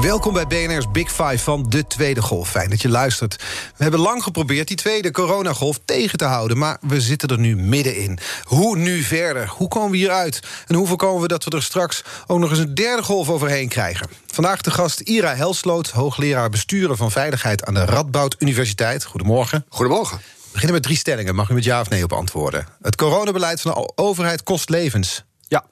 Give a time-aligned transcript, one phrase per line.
[0.00, 2.48] Welkom bij BNR's Big Five van de tweede golf.
[2.48, 3.36] Fijn dat je luistert.
[3.76, 6.58] We hebben lang geprobeerd die tweede coronagolf tegen te houden...
[6.58, 8.18] maar we zitten er nu middenin.
[8.44, 9.48] Hoe nu verder?
[9.48, 10.40] Hoe komen we hieruit?
[10.66, 13.68] En hoe voorkomen we dat we er straks ook nog eens een derde golf overheen
[13.68, 14.08] krijgen?
[14.26, 17.64] Vandaag de gast Ira Helsloot, hoogleraar besturen van veiligheid...
[17.64, 19.04] aan de Radboud Universiteit.
[19.04, 19.64] Goedemorgen.
[19.68, 20.16] Goedemorgen.
[20.16, 21.34] We beginnen met drie stellingen.
[21.34, 22.66] Mag u met ja of nee op antwoorden?
[22.82, 25.24] Het coronabeleid van de overheid kost levens.
[25.48, 25.64] Ja.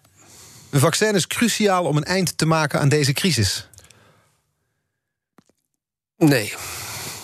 [0.71, 3.69] Een vaccin is cruciaal om een eind te maken aan deze crisis.
[6.29, 6.55] Nee.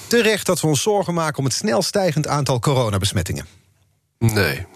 [0.06, 3.46] Terecht dat we ons zorgen maken om het snel stijgend aantal coronabesmettingen.
[4.18, 4.66] Nee.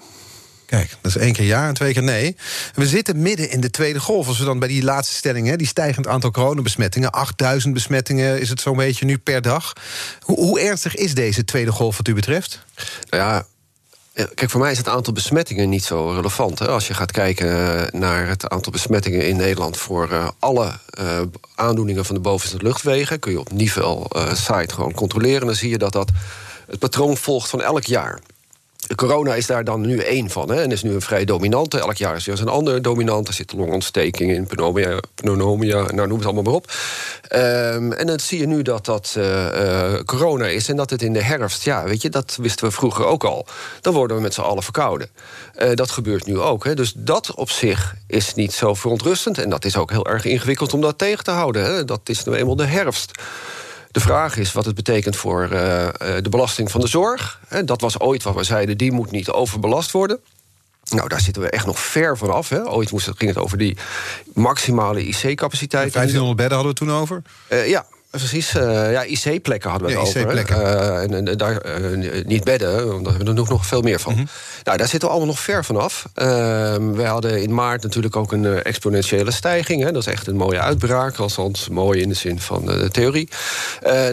[0.66, 2.36] Kijk, dat is één keer ja en twee keer nee.
[2.74, 4.28] We zitten midden in de tweede golf.
[4.28, 7.10] Als we dan bij die laatste stelling, hè, die stijgend aantal coronabesmettingen...
[7.10, 9.72] 8000 besmettingen is het zo'n beetje nu per dag.
[10.20, 12.64] Hoe, hoe ernstig is deze tweede golf wat u betreft?
[13.10, 13.46] Nou ja,
[14.34, 16.58] Kijk, voor mij is het aantal besmettingen niet zo relevant.
[16.58, 16.68] Hè.
[16.68, 20.72] Als je gaat kijken eh, naar het aantal besmettingen in Nederland voor uh, alle
[21.54, 25.46] aandoeningen van de bovenste luchtwegen, kun je op niveau site gewoon controleren.
[25.46, 26.10] Dan zie je dat dat
[26.66, 28.20] het patroon volgt van elk jaar.
[28.94, 30.50] Corona is daar dan nu één van.
[30.50, 31.78] Hè, en is nu een vrij dominante.
[31.78, 33.28] Elk jaar is er een andere dominant.
[33.28, 36.72] Er zit longontsteking in, pneumonia, pneumonia nou noem het allemaal maar op.
[37.32, 41.02] Um, en dan zie je nu dat dat uh, uh, corona is en dat het
[41.02, 41.64] in de herfst...
[41.64, 43.46] ja, weet je, dat wisten we vroeger ook al.
[43.80, 45.08] Dan worden we met z'n allen verkouden.
[45.58, 46.64] Uh, dat gebeurt nu ook.
[46.64, 46.74] Hè.
[46.74, 49.38] Dus dat op zich is niet zo verontrustend.
[49.38, 51.64] En dat is ook heel erg ingewikkeld om dat tegen te houden.
[51.64, 51.84] Hè.
[51.84, 53.10] Dat is nu eenmaal de herfst.
[53.90, 55.50] De vraag is wat het betekent voor uh,
[55.98, 57.40] de belasting van de zorg.
[57.64, 60.20] Dat was ooit wat we zeiden, die moet niet overbelast worden.
[60.90, 62.48] Nou, daar zitten we echt nog ver vanaf.
[62.48, 62.68] Hè.
[62.68, 63.76] Ooit moest, ging het over die
[64.34, 65.92] maximale IC-capaciteit.
[65.92, 67.22] 1500 bedden hadden we toen over?
[67.48, 70.50] Uh, ja, Precies, uh, ja, IC-plekken hadden we ja, over.
[70.50, 74.00] Uh, en, en, daar, uh, niet bedden, want daar hebben we er nog veel meer
[74.00, 74.12] van.
[74.12, 74.28] Mm -hmm.
[74.64, 76.04] Nou, daar zitten we allemaal nog ver vanaf.
[76.14, 79.82] Ehm, we hadden in maart natuurlijk ook een exponentiële stijging.
[79.82, 79.92] Hè.
[79.92, 83.28] Dat is echt een mooie uitbraak, althans mooi in de zin van de theorie.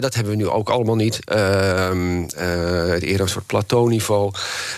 [0.00, 1.18] dat hebben we nu ook allemaal niet.
[1.24, 2.22] Ehm,
[3.00, 4.32] eerder een soort plateauniveau.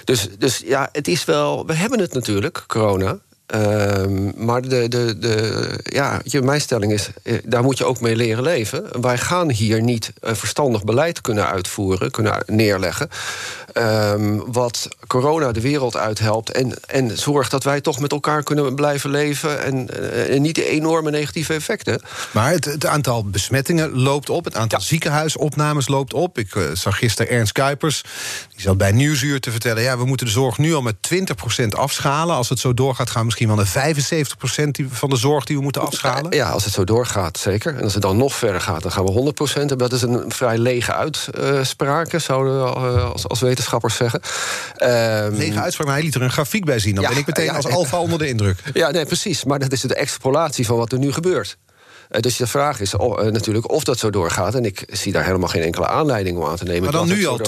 [0.04, 1.66] Dus, dus ja, het is wel...
[1.66, 3.18] We hebben het natuurlijk, corona.
[3.54, 4.04] Uh,
[4.36, 8.16] maar de, de, de, ja, je, mijn stelling is, eh, daar moet je ook mee
[8.16, 9.00] leren leven.
[9.00, 13.08] Wij gaan hier niet verstandig beleid kunnen uitvoeren, kunnen neerleggen.
[13.74, 16.50] Um, wat corona de wereld uithelpt.
[16.50, 19.62] En, en zorgt dat wij toch met elkaar kunnen blijven leven.
[19.62, 22.02] En, eh, en niet de enorme negatieve effecten.
[22.30, 24.44] Maar het, het, aantal besmettingen loopt op.
[24.44, 24.84] Het aantal ja.
[24.84, 26.38] ziekenhuisopnames loopt op.
[26.38, 28.04] Ik uh, zag gisteren Ernst Kuipers.
[28.52, 29.82] Die zat bij Nieuwsuur te vertellen.
[29.82, 30.96] Ja, we moeten de zorg nu al met
[31.64, 32.36] 20% afschalen.
[32.36, 35.62] Als het zo doorgaat, gaan we misschien wel naar 75% van de zorg die we
[35.62, 36.32] moeten afschalen.
[36.32, 37.76] Ja, als het zo doorgaat, zeker.
[37.76, 39.76] En als het dan nog verder gaat, dan gaan we 100%.
[39.76, 42.70] Dat is een vrij lege uitspraak, zouden we
[43.00, 44.20] als, als wetenschappers zeggen.
[44.82, 46.94] Um, lege uitspraak, maar hij liet er een grafiek bij zien.
[46.94, 48.62] Dan ja, ben ik meteen ja, als alfa onder de indruk.
[48.72, 49.44] Ja, nee, precies.
[49.44, 51.56] Maar dat is de extrapolatie van wat er nu gebeurt.
[52.10, 54.54] Uh, dus de vraag is uh, natuurlijk of dat zo doorgaat.
[54.54, 56.82] En ik zie daar helemaal geen enkele aanleiding om aan te nemen.
[56.82, 57.42] Maar dan nu al 20%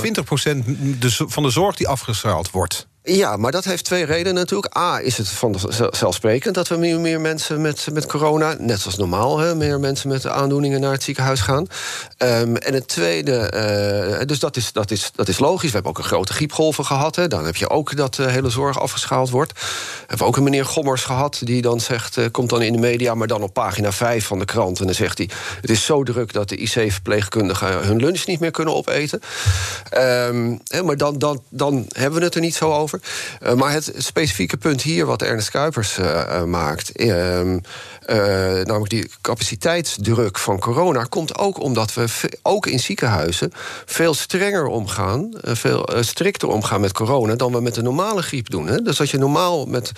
[1.26, 2.86] van de zorg die afgestraald wordt.
[3.04, 4.76] Ja, maar dat heeft twee redenen natuurlijk.
[4.76, 8.54] A, is het vanzelfsprekend dat we meer, mensen met, met corona...
[8.58, 11.66] net zoals normaal, hè, meer mensen met aandoeningen naar het ziekenhuis gaan.
[12.18, 13.52] Um, en het tweede,
[14.20, 15.68] uh, dus dat is, dat, is, dat is logisch.
[15.68, 17.16] We hebben ook een grote griepgolven gehad.
[17.16, 17.28] Hè.
[17.28, 19.52] Dan heb je ook dat de hele zorg afgeschaald wordt.
[19.52, 21.40] We hebben ook een meneer Gommers gehad...
[21.42, 24.38] die dan zegt, uh, komt dan in de media, maar dan op pagina 5 van
[24.38, 24.80] de krant...
[24.80, 25.30] en dan zegt hij,
[25.60, 27.84] het is zo druk dat de IC-verpleegkundigen...
[27.84, 29.20] hun lunch niet meer kunnen opeten.
[29.96, 32.91] Um, hè, maar dan, dan, dan hebben we het er niet zo over.
[33.42, 37.58] Uh, maar het specifieke punt hier, wat Ernest Kuipers uh, uh, maakt, ehm,
[38.64, 42.06] namelijk die capaciteitsdruk van corona, komt ook omdat we
[42.42, 43.52] ook in ziekenhuizen
[43.86, 48.66] veel strenger omgaan, veel strikter omgaan met corona dan we met de normale griep doen.
[48.66, 48.82] Hè?
[48.82, 49.92] Dus als je normaal met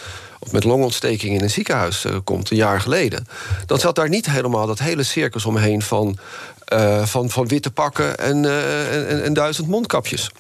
[0.51, 3.27] met longontsteking in een ziekenhuis komt, een jaar geleden...
[3.67, 6.19] dan zat daar niet helemaal dat hele circus omheen van,
[7.05, 8.45] van, van witte pakken en,
[8.91, 10.31] en, en, duizend mondkapjes.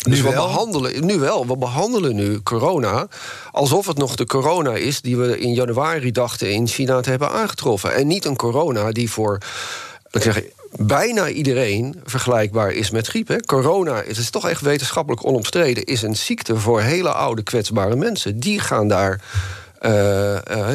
[0.00, 0.46] Dus nu we wel?
[0.46, 1.46] behandelen nu wel.
[1.46, 3.08] We behandelen nu corona
[3.52, 7.30] alsof het nog de corona is die we in januari dachten in China te hebben
[7.30, 7.94] aangetroffen.
[7.94, 9.38] En niet een corona die voor,
[10.10, 10.42] ik zeg,
[10.76, 13.28] bijna iedereen vergelijkbaar is met griep.
[13.28, 13.40] Hè.
[13.40, 18.40] Corona, het is toch echt wetenschappelijk onomstreden, is een ziekte voor hele oude kwetsbare mensen.
[18.40, 19.20] Die gaan daar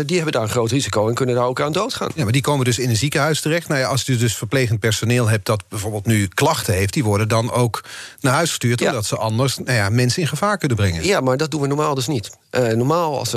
[0.06, 2.12] die hebben daar een groot risico en kunnen daar ook aan doodgaan.
[2.16, 3.68] Ja, maar die komen dus in een ziekenhuis terecht.
[3.68, 7.28] Nou ja, als je dus verplegend personeel hebt dat bijvoorbeeld nu klachten heeft, die worden
[7.28, 7.84] dan ook
[8.19, 11.06] naar huis gestuurd, omdat ze anders nou ja, mensen in gevaar kunnen brengen.
[11.06, 12.30] Ja, maar dat doen we normaal dus niet.
[12.75, 13.36] Normaal als,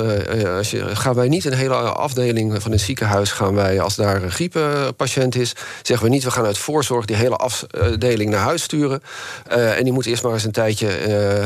[0.57, 4.23] als je, gaan wij niet een hele afdeling van een ziekenhuis gaan wij als daar
[4.23, 8.63] een grieppatiënt is, zeggen we niet we gaan uit voorzorg die hele afdeling naar huis
[8.63, 9.01] sturen.
[9.47, 10.87] en die moet eerst maar eens een tijdje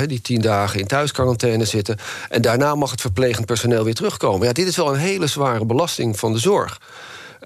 [0.07, 1.97] die tien dagen in thuisquarantaine zitten.
[2.29, 4.47] En daarna mag het verplegend personeel weer terugkomen.
[4.47, 6.79] Ja, dit is wel een hele zware belasting van de zorg.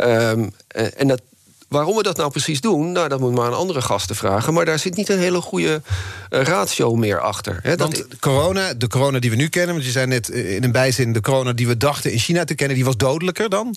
[0.02, 0.54] Um,
[0.98, 1.22] en dat,
[1.68, 4.54] Waarom we dat nou precies doen, nou, dat moet maar aan andere gasten vragen.
[4.54, 5.82] Maar daar zit niet een hele goede
[6.30, 7.60] uh, ratio meer achter.
[7.62, 7.76] Hè?
[7.76, 8.20] Want dat...
[8.20, 9.74] corona, de corona die we nu kennen...
[9.74, 11.14] want je zei net eh, in een bijzin...
[11.14, 12.76] de corona die we dachten in China te kennen...
[12.76, 13.76] die was dodelijker dan?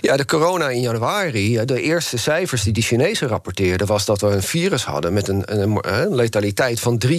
[0.00, 1.64] Ja, de corona in januari...
[1.64, 3.86] de eerste cijfers die de Chinezen rapporteerden...
[3.86, 7.18] was dat we een virus hadden met een, een, een letaliteit van 3,6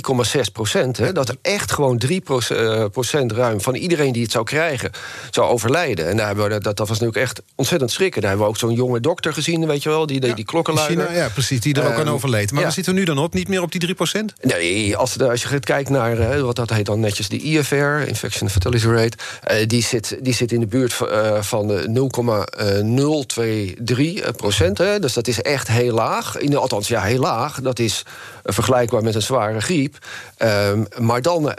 [0.53, 0.97] procent.
[0.97, 1.11] Hè?
[1.11, 4.91] Dat er echt gewoon 3 eh, procent ruim van iedereen die het zou krijgen...
[5.31, 6.07] zou overlijden.
[6.07, 8.21] En daar hebben we, dat, dat was natuurlijk echt ontzettend schrikken.
[8.21, 11.13] Daar hebben we ook zo'n jonge dokter gezien, weet je wel die, die, die klokkenluider.
[11.13, 12.51] ja, precies, die er ook aan ehm, overleed.
[12.51, 13.33] Maar waar zitten we nu dan op?
[13.33, 13.99] Niet meer op die 3%?
[14.41, 18.49] Nee, als, als je kijkt naar, uh, wat dat heet dan netjes de IFR, Infection
[18.49, 19.17] Fatality Rate...
[19.51, 24.77] Uh, die, zit, die zit in de buurt uh, van 0,023 procent.
[24.77, 26.37] Dus dat is echt heel laag.
[26.37, 27.61] In, althans, ja, heel laag.
[27.61, 28.03] Dat is
[28.43, 29.97] vergelijkbaar met een zware griep.
[30.37, 31.55] Um, maar dan,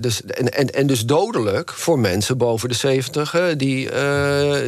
[0.00, 3.34] dus, en, en, en dus dodelijk voor mensen boven de 70...
[3.56, 3.88] die,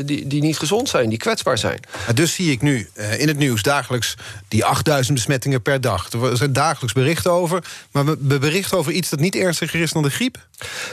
[0.04, 1.80] die, die niet gezond zijn, die kwetsbaar zijn.
[2.14, 4.14] Dus zie ik nu eh, in het nieuws dagelijks
[4.48, 6.12] die 8000 besmettingen per dag.
[6.12, 7.64] Er zijn dagelijks berichten over.
[7.90, 10.46] Maar we berichten over iets dat niet ernstiger is dan de griep?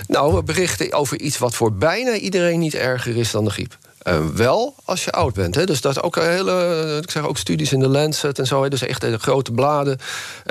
[0.07, 3.77] Nou, we berichten over iets wat voor bijna iedereen niet erger is dan de griep.
[4.03, 5.55] Uh, wel als je oud bent.
[5.55, 5.65] Hè.
[5.65, 8.63] Dus dat ook hele, ik zeg ook studies in de Lancet en zo.
[8.63, 8.69] Hè.
[8.69, 9.97] Dus echt de grote bladen.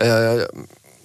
[0.02, 0.43] Uh,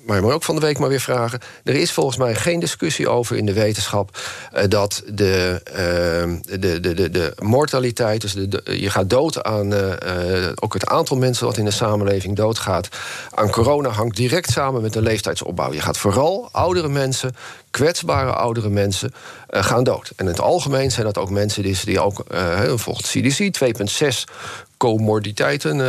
[0.07, 1.39] maar moet ook van de week maar weer vragen.
[1.63, 4.17] Er is volgens mij geen discussie over in de wetenschap
[4.55, 9.73] uh, dat de, uh, de, de, de, de mortaliteit, dus de, je gaat dood aan
[9.73, 9.93] uh,
[10.55, 12.89] ook het aantal mensen wat in de samenleving doodgaat
[13.33, 15.73] aan corona hangt direct samen met de leeftijdsopbouw.
[15.73, 17.35] Je gaat vooral oudere mensen,
[17.71, 19.13] kwetsbare oudere mensen
[19.47, 20.11] gaan dood.
[20.15, 22.23] En in het algemeen zijn dat ook mensen die, die ook
[22.75, 24.33] volgens CDC 2,6
[24.77, 25.81] comorbiditeiten, uh,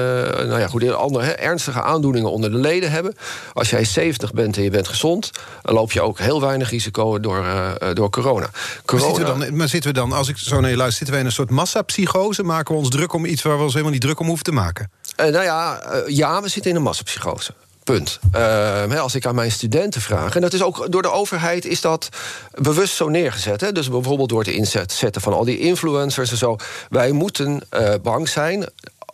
[0.46, 3.14] nou ja, goed, andere hè, ernstige aandoeningen onder de leden hebben.
[3.52, 5.30] Als jij 70 bent en je bent gezond,
[5.62, 8.50] dan loop je ook heel weinig risico door, uh, door corona.
[8.84, 9.06] corona...
[9.06, 11.10] Maar, zitten we dan, maar zitten we dan, als ik zo naar je luister, zitten
[11.10, 12.42] wij in een soort massapsychose?
[12.42, 14.52] Maken we ons druk om iets waar we ons helemaal niet druk om hoeven te
[14.52, 14.90] maken?
[15.20, 17.52] Uh, nou ja, ja, we zitten in een massapsychose.
[17.88, 18.18] Punt.
[18.36, 20.34] Uh, als ik aan mijn studenten vraag.
[20.34, 22.08] En dat is ook door de overheid is dat
[22.54, 23.60] bewust zo neergezet.
[23.60, 23.72] Hè?
[23.72, 26.56] Dus bijvoorbeeld door het inzetten van al die influencers en zo.
[26.88, 28.66] Wij moeten uh, bang zijn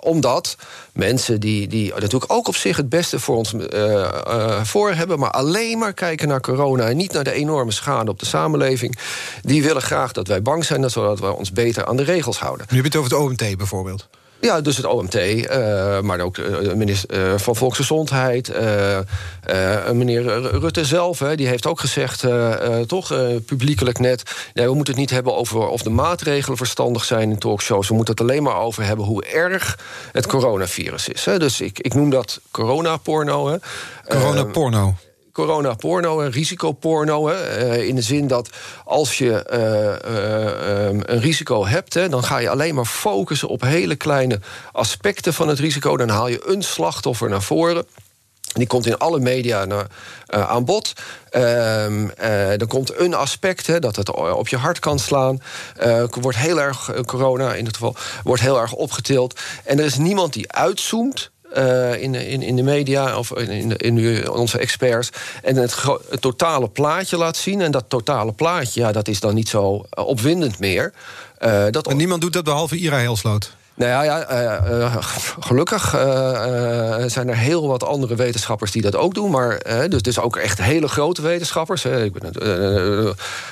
[0.02, 0.56] omdat
[0.92, 5.30] mensen die, die natuurlijk ook op zich het beste voor ons uh, voor hebben, maar
[5.30, 8.98] alleen maar kijken naar corona en niet naar de enorme schade op de samenleving,
[9.42, 12.66] die willen graag dat wij bang zijn, zodat we ons beter aan de regels houden.
[12.70, 14.08] Nu heb je het over het OMT bijvoorbeeld.
[14.40, 18.52] Ja, dus het OMT, uh, maar ook de uh, minister uh, van Volksgezondheid.
[19.92, 20.22] meneer
[20.58, 22.24] Rutte zelf, hè, die heeft ook gezegd,
[22.86, 23.08] toch
[23.46, 24.22] publiekelijk net...
[24.54, 27.88] Nee, we moeten het niet hebben over of de maatregelen verstandig zijn in talkshows.
[27.88, 29.78] We moeten het alleen maar over hebben hoe erg
[30.12, 31.24] het coronavirus is.
[31.24, 31.38] Hè.
[31.38, 33.58] Dus ik, ik noem dat coronaporno.
[34.08, 34.94] Coronaporno
[35.34, 37.28] corona-porno en risicoporno.
[37.28, 38.48] Eh, in de zin dat
[38.84, 43.60] als je uh, uh, een risico hebt, hè, dan ga je alleen maar focussen op
[43.60, 44.40] hele kleine
[44.72, 45.96] aspecten van het risico.
[45.96, 47.86] Dan haal je een slachtoffer naar voren.
[48.52, 49.86] Die komt in alle media naar,
[50.26, 50.92] aan bod.
[51.32, 55.42] Uh, er komt een aspect, dat het op je hart kan slaan.
[55.82, 59.40] Uh, wordt heel erg, corona in dit geval, wordt heel erg opgetild.
[59.64, 64.30] En er is niemand die uitzoomt uh, in, in, in de media of in, in
[64.30, 65.10] onze experts.
[65.42, 65.84] En het,
[66.20, 67.60] totale plaatje laat zien.
[67.60, 70.92] En dat totale plaatje, ja, dat is dan niet zo opwindend meer.
[71.44, 71.86] Uh, dat...
[71.86, 73.52] En niemand doet dat behalve Ira Helsloot?
[73.76, 74.96] Nou ja, ja uh,
[75.40, 76.00] gelukkig uh,
[77.06, 79.30] zijn er heel wat andere wetenschappers die dat ook doen.
[79.30, 81.84] Maar dus, dus ook echt hele grote wetenschappers.
[81.84, 82.32] Ik ben,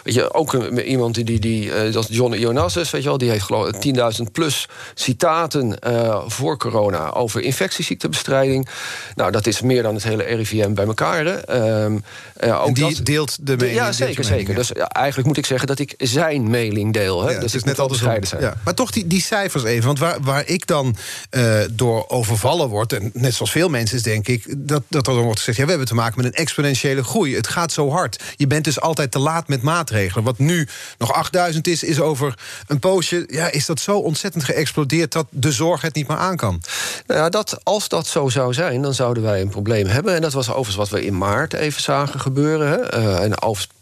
[0.02, 3.45] weet je, ook iemand die, die, die dat John Ionassus, weet je wel, die heeft
[3.45, 3.71] geloof
[4.19, 5.79] 10.000 plus citaten
[6.26, 8.69] voor corona over infectieziektebestrijding.
[9.14, 11.26] Nou, dat is meer dan het hele RIVM bij elkaar.
[11.26, 11.99] Ehm,
[12.41, 13.76] ook en die deelt de mening?
[13.76, 14.55] Ja, zeker, zeker.
[14.55, 17.23] Dus ja, eigenlijk moet ik zeggen dat ik zijn mailing deel.
[17.23, 17.31] Hè.
[17.31, 18.43] Ja, dus het is net altijd bescheiden zijn.
[18.43, 18.55] Ja.
[18.64, 20.97] Maar toch die, die cijfers even, want waar waar, ik dan
[21.31, 22.92] uh, door overvallen word...
[22.92, 24.45] en net zoals veel mensen is denk ik...
[24.57, 27.37] dat, dat er dan wordt gezegd, ja, we hebben te maken met een exponentiële groei.
[27.37, 28.23] Het gaat zo hard.
[28.37, 30.25] Je bent dus altijd te laat met maatregelen.
[30.25, 33.25] Wat nu nog 8000 is, is over een poosje...
[33.26, 35.12] ja, is dat zo ontzettend geëxplodeerd...
[35.12, 36.62] dat de zorg het niet meer aan kan.
[37.07, 40.14] Nou ja, dat, als dat zo zou zijn, dan zouden wij een probleem hebben.
[40.14, 42.69] En dat was overigens wat we in maart even zagen gebeuren.
[42.69, 42.99] Hè.
[42.99, 43.81] Uh, en overigens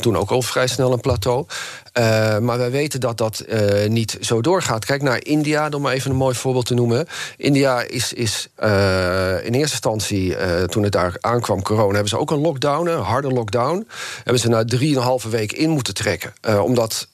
[0.00, 1.46] toen ook al vrij snel een plateau.
[2.40, 3.44] maar wij weten dat dat
[3.88, 4.84] niet zo doorgaat.
[4.84, 7.06] Kijk naar India, om maar even een mooi voorbeeld te noemen.
[7.36, 8.48] India is, is
[9.42, 13.30] in eerste instantie, toen het daar aankwam, corona, hebben ze ook een lockdown, een harde
[13.30, 13.88] lockdown.
[14.16, 16.32] Hebben ze na drieënhalve week in moeten trekken.
[16.62, 17.08] omdat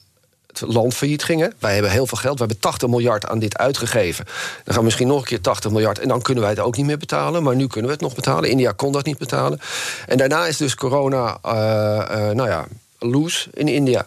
[0.61, 1.55] land failliet gingen.
[1.59, 2.39] Wij hebben heel veel geld.
[2.39, 4.25] We hebben 80 miljard aan dit uitgegeven.
[4.25, 4.35] Dan
[4.65, 5.99] gaan we misschien nog een keer 80 miljard.
[5.99, 7.43] En dan kunnen wij het ook niet meer betalen.
[7.43, 8.51] Maar nu kunnen we het nog betalen.
[8.51, 9.61] India kon dat niet betalen.
[10.07, 12.67] En daarna is dus corona, uh, uh, nou ja,
[12.99, 14.07] loose in India.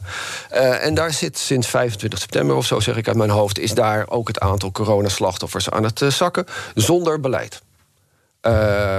[0.54, 3.60] Uh, en daar zit sinds 25 september of zo, zeg ik uit mijn hoofd...
[3.60, 6.46] is daar ook het aantal coronaslachtoffers aan het zakken.
[6.76, 7.62] Zonder beleid.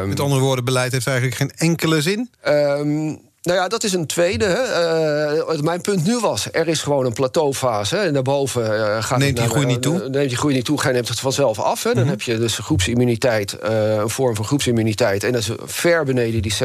[0.06, 2.30] Met andere woorden, beleid heeft eigenlijk geen enkele zin?
[2.48, 4.44] Um, nou ja, dat is een tweede.
[4.44, 5.52] Hè.
[5.54, 7.96] Uh, mijn punt nu was, er is gewoon een plateaufase.
[7.96, 10.08] En daarboven uh, gaat neemt die groei niet toe?
[10.08, 11.82] Neemt die groei niet toe, neemt het vanzelf af.
[11.82, 11.94] Hè.
[11.94, 12.10] Dan mhm.
[12.10, 15.24] heb je dus groepsimmuniteit, een vorm van groepsimmuniteit.
[15.24, 16.56] En dat is ver beneden die 60%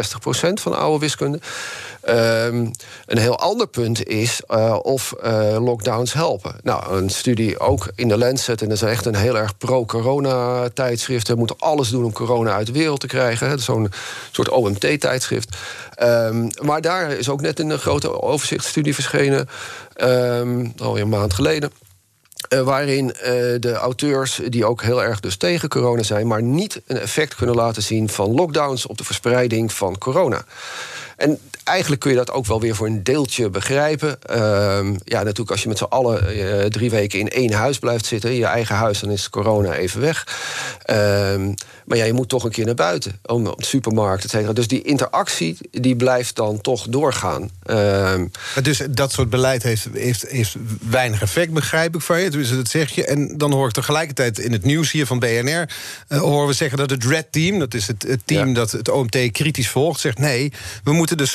[0.53, 1.39] van oude wiskunde.
[2.09, 2.71] Um,
[3.05, 4.45] een heel ander punt is
[4.81, 5.13] of
[5.59, 6.55] lockdowns helpen.
[6.63, 11.27] Nou, een studie ook in de Lancet, en dat is echt een heel erg pro-corona-tijdschrift.
[11.27, 13.59] We moeten alles doen om corona uit de wereld te krijgen.
[13.59, 13.91] Zo'n
[14.31, 15.57] soort OMT-tijdschrift.
[16.01, 19.49] Um, maar daar is ook net een grote overzichtsstudie verschenen,
[20.01, 21.71] um, alweer een maand geleden.
[22.49, 23.21] Uh, waarin uh,
[23.59, 27.55] de auteurs, die ook heel erg dus tegen corona zijn, maar niet een effect kunnen
[27.55, 30.45] laten zien van lockdowns op de verspreiding van corona.
[31.17, 34.17] En eigenlijk kun je dat ook wel weer voor een deeltje begrijpen.
[34.29, 34.37] Uh,
[35.03, 38.29] ja, natuurlijk, als je met z'n allen uh, drie weken in één huis blijft zitten,
[38.29, 40.27] in je eigen huis, dan is corona even weg.
[40.85, 40.95] Uh,
[41.85, 44.53] maar ja, je moet toch een keer naar buiten, om, op de supermarkt, et cetera.
[44.53, 47.49] Dus die interactie, die blijft dan toch doorgaan.
[47.63, 48.27] Ehm,
[48.61, 50.55] dus dat soort beleid heeft, heeft, heeft
[50.89, 52.29] weinig effect, begrijp ik van je.
[52.29, 53.05] Dus dat zeg je.
[53.05, 55.69] En dan hoor ik tegelijkertijd in het nieuws hier van BNR...
[56.09, 58.89] Uh, horen we zeggen dat het Red Team, dat is het, het team dat het
[58.89, 59.99] OMT kritisch volgt...
[59.99, 60.51] zegt nee,
[60.83, 61.25] we moeten de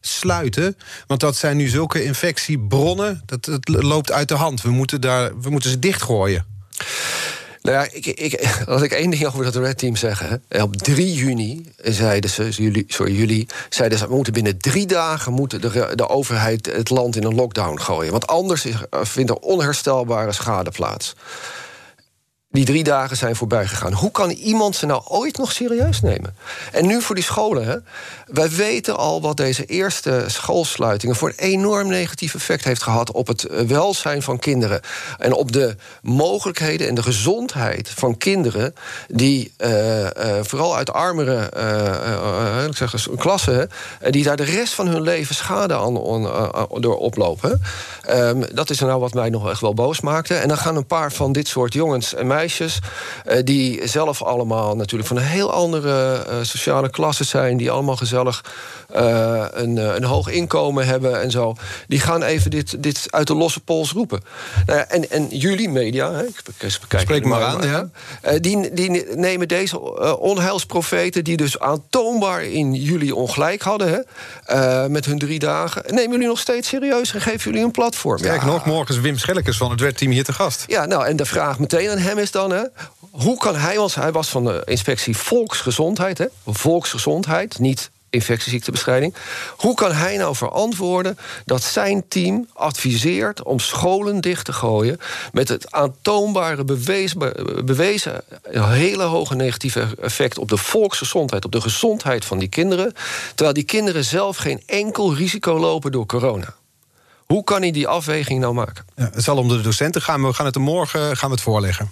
[0.00, 0.76] sluiten.
[1.06, 4.62] Want dat zijn nu zulke infectiebronnen, dat het loopt uit de hand.
[4.62, 6.46] We moeten, daar, we moeten ze dichtgooien.
[7.64, 10.42] Nou ja, ik, ik, als ik één ding over dat Red Team zeggen.
[10.48, 14.08] Op 3 juni zeiden ze, juli, sorry, juli, zeiden ze...
[14.08, 18.12] we moeten binnen drie dagen moeten de, de overheid het land in een lockdown gooien.
[18.12, 21.14] Want anders vindt er onherstelbare schade plaats.
[22.54, 23.92] Die drie dagen zijn voorbij gegaan.
[23.92, 26.36] Hoe kan iemand ze nou ooit nog serieus nemen?
[26.72, 27.66] En nu voor die scholen.
[27.66, 27.76] Hè?
[28.26, 31.16] Wij weten al wat deze eerste schoolsluitingen...
[31.16, 33.12] voor een enorm negatief effect heeft gehad...
[33.12, 34.80] op het welzijn van kinderen.
[35.18, 38.74] En op de mogelijkheden en de gezondheid van kinderen...
[39.08, 40.08] die uh, uh,
[40.42, 43.70] vooral uit armere uh, ik zeg klassen...
[44.10, 45.94] die daar de rest van hun leven schade aan
[46.80, 47.62] door oplopen.
[48.10, 50.34] Um, dat is nou wat mij nog echt wel boos maakte.
[50.34, 54.76] En dan gaan een paar van dit soort jongens en meisjes eh, die zelf allemaal
[54.76, 57.56] natuurlijk van een heel andere uh, sociale klasse zijn.
[57.56, 58.44] Die allemaal gezellig
[58.96, 61.54] uh, een, een hoog inkomen hebben en zo.
[61.86, 64.20] Die gaan even dit, dit uit de losse pols roepen.
[64.66, 67.88] Nou ja, en, en jullie media, hè, ik Spreek maar aan, ja.
[68.38, 69.80] die, die nemen deze
[70.18, 71.24] onheilsprofeten...
[71.24, 74.04] die dus aantoonbaar in jullie ongelijk hadden...
[74.44, 77.14] Hè, met hun drie dagen, nemen jullie nog steeds serieus...
[77.14, 78.20] en geven jullie een platform.
[78.20, 78.46] Kijk, ja.
[78.46, 80.64] nog, morgen is Wim Schellekes van het Red Team hier te gast.
[80.66, 82.50] Ja, nou, en de vraag meteen aan hem is dan...
[82.50, 82.64] Hè,
[83.10, 86.18] hoe kan hij, want hij was van de inspectie Volksgezondheid...
[86.18, 89.14] Hè, volksgezondheid, niet infectieziektebestrijding.
[89.56, 94.98] Hoe kan hij nou verantwoorden dat zijn team adviseert om scholen dicht te gooien
[95.32, 96.64] met het aantoonbare
[97.64, 98.22] bewezen,
[98.52, 102.92] hele hoge negatieve effect op de volksgezondheid, op de gezondheid van die kinderen,
[103.28, 106.54] terwijl die kinderen zelf geen enkel risico lopen door corona?
[107.24, 108.84] Hoe kan hij die afweging nou maken?
[108.96, 111.44] Ja, het zal om de docenten gaan, maar we gaan het morgen gaan we het
[111.44, 111.90] voorleggen.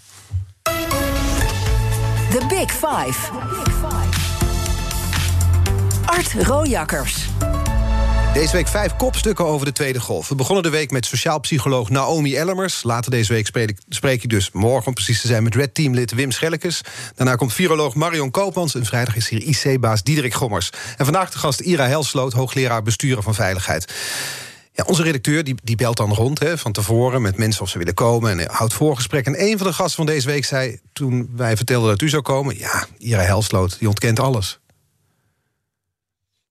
[2.33, 3.31] The Big Five.
[6.07, 7.27] Art Rojakkers.
[8.33, 10.29] Deze week vijf kopstukken over de tweede golf.
[10.29, 12.83] We begonnen de week met sociaal psycholoog Naomi Ellemers.
[12.83, 15.43] Later deze week spreek ik, spreek ik dus morgen, om precies te zijn...
[15.43, 16.81] met Red Team-lid Wim Schellekes.
[17.15, 18.75] Daarna komt viroloog Marion Koopmans.
[18.75, 20.71] En vrijdag is hier IC-baas Diederik Gommers.
[20.97, 23.93] En vandaag de gast Ira Helsloot, hoogleraar besturen van veiligheid.
[24.75, 27.79] Ja, onze redacteur die, die belt dan rond hè, van tevoren met mensen of ze
[27.79, 29.27] willen komen en houdt voorgesprek.
[29.27, 32.23] En een van de gasten van deze week zei toen wij vertelden dat u zou
[32.23, 34.61] komen: Ja, Ira Helsloot, die ontkent alles.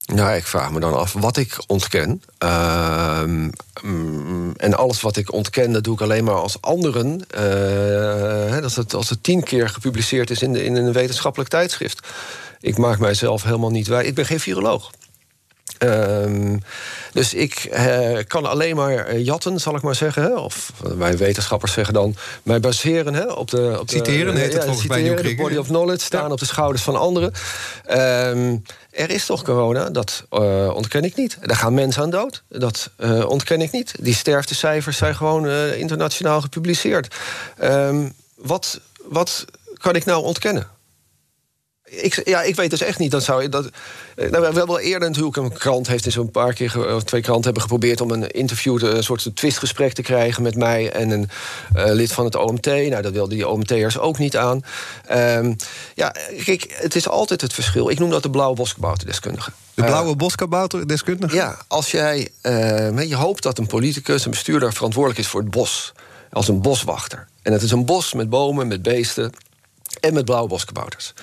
[0.05, 2.21] Nou, ik vraag me dan af wat ik ontken.
[2.43, 3.21] Uh,
[4.55, 7.21] en alles wat ik ontken, dat doe ik alleen maar als anderen.
[7.37, 12.07] Uh, als, het, als het tien keer gepubliceerd is in, de, in een wetenschappelijk tijdschrift.
[12.59, 14.05] Ik maak mijzelf helemaal niet wij.
[14.05, 14.91] Ik ben geen viroloog.
[15.81, 16.57] Ehm,
[17.13, 20.23] dus ik eh, kan alleen maar eh, jatten, zal ik maar zeggen.
[20.23, 20.35] Hè?
[20.35, 22.15] Of wij wetenschappers zeggen dan...
[22.43, 23.77] mij baseren hè, op de...
[23.79, 26.83] Op citeren de, heet het volgens mij de body of knowledge, staan op de schouders
[26.83, 27.33] van anderen.
[27.85, 28.57] Ehm,
[28.91, 31.37] er is toch corona, dat uh, ontken ik niet.
[31.41, 33.93] Daar gaan mensen aan dood, dat uh, ontken ik niet.
[33.99, 37.15] Die sterftecijfers zijn gewoon internationaal gepubliceerd.
[37.63, 40.67] Um, wat, wat kan ik nou ontkennen?
[41.91, 43.11] Ik, ja, ik weet dus echt niet.
[43.11, 43.69] Dat zou, dat,
[44.15, 47.21] nou, we hebben wel eerder natuurlijk een krant heeft eens een paar keer, of twee
[47.21, 51.29] kranten hebben geprobeerd om een interview, een soort twistgesprek te krijgen met mij en een
[51.75, 52.65] uh, lid van het OMT.
[52.65, 54.61] Nou, dat wilden die OMT'ers ook niet aan.
[55.11, 55.55] Um,
[55.95, 57.89] ja, kijk, het is altijd het verschil.
[57.89, 59.51] Ik noem dat de blauwe boskebouterdeskundige.
[59.73, 61.35] De blauwe boskebouterdeskundige?
[61.35, 65.51] Ja, als jij, uh, je hoopt dat een politicus, een bestuurder verantwoordelijk is voor het
[65.51, 65.93] bos,
[66.31, 67.27] als een boswachter.
[67.41, 69.31] En het is een bos met bomen, met beesten
[69.99, 71.13] en met blauwe boskabouters.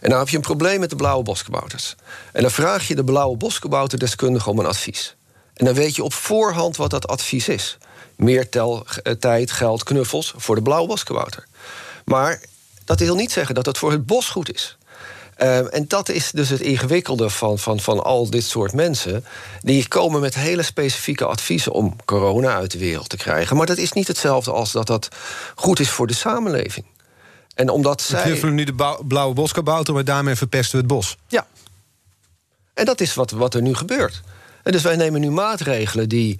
[0.00, 1.94] En dan heb je een probleem met de blauwe boskabouters.
[2.32, 5.16] En dan vraag je de blauwe boskabouterdeskundige om een advies.
[5.54, 7.78] En dan weet je op voorhand wat dat advies is.
[8.16, 8.86] Meer tel,
[9.18, 11.46] tijd, geld, knuffels voor de blauwe boskabouter.
[12.04, 12.40] Maar
[12.84, 14.76] dat wil niet zeggen dat het voor het bos goed is.
[15.38, 19.24] Uh, en dat is dus het ingewikkelde van, van, van al dit soort mensen.
[19.60, 23.56] Die komen met hele specifieke adviezen om corona uit de wereld te krijgen.
[23.56, 25.08] Maar dat is niet hetzelfde als dat dat
[25.54, 26.86] goed is voor de samenleving.
[27.56, 28.22] En omdat zij...
[28.22, 31.16] We knuffelen nu de blauwe boskabouter, maar daarmee verpesten we het bos.
[31.28, 31.46] Ja.
[32.74, 34.22] En dat is wat, wat er nu gebeurt.
[34.62, 36.38] En dus wij nemen nu maatregelen die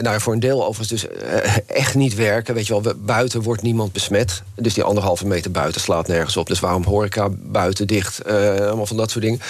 [0.00, 2.54] nou, voor een deel overigens dus uh, echt niet werken.
[2.54, 4.42] Weet je wel, buiten wordt niemand besmet.
[4.54, 6.46] Dus die anderhalve meter buiten slaat nergens op.
[6.46, 8.20] Dus waarom horeca buiten dicht?
[8.26, 9.40] Uh, allemaal van dat soort dingen.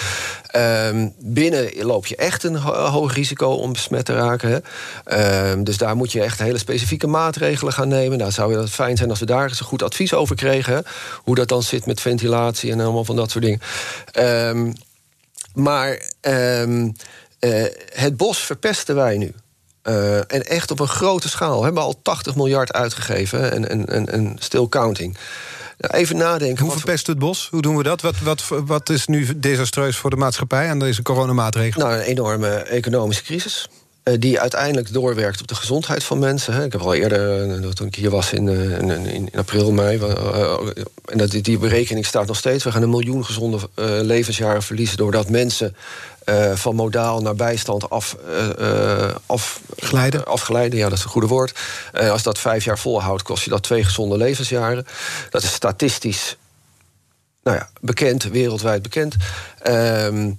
[0.47, 4.49] Ehm, binnen loop je echt een ho hoog risico om besmet te raken.
[4.49, 4.59] Hè?
[5.03, 8.17] Ehm, dus daar moet je echt hele specifieke maatregelen gaan nemen.
[8.17, 10.83] Nou, zou het fijn zijn als we daar eens een goed advies over kregen.
[11.23, 14.75] Hoe dat dan zit met ventilatie en allemaal van dat soort dingen.
[15.53, 16.01] Maar
[17.93, 19.33] het bos verpesten wij nu.
[19.89, 21.57] Uh, en echt op een grote schaal.
[21.57, 25.17] We hebben al 80 miljard uitgegeven en, en, en, en still counting.
[25.77, 26.63] Even nadenken.
[26.63, 27.47] Hoe verpest het bos?
[27.51, 28.01] Hoe doen we dat?
[28.01, 31.87] Wat, wat, wat is nu desastreus voor de maatschappij aan deze coronamaatregelen?
[31.87, 33.67] Nou, een enorme economische crisis.
[34.03, 36.63] Uh, die uiteindelijk doorwerkt op de gezondheid van mensen.
[36.63, 39.99] Ik heb al eerder, uh, toen ik hier was in, in, in april, mei...
[41.05, 42.63] en dat, die berekening staat nog steeds.
[42.63, 43.59] We gaan een miljoen gezonde
[44.01, 44.97] levensjaren verliezen...
[44.97, 45.75] doordat mensen
[46.29, 48.15] uh, van modaal naar bijstand af,
[48.59, 50.25] uh, afglijden.
[50.25, 50.79] afglijden.
[50.79, 51.59] Ja, dat is een goede woord.
[51.93, 54.85] als dat vijf jaar volhoudt, kost je dat twee gezonde levensjaren.
[55.29, 56.37] Dat is statistisch
[57.47, 59.15] nou ja, bekend, wereldwijd bekend.
[59.67, 60.35] Um,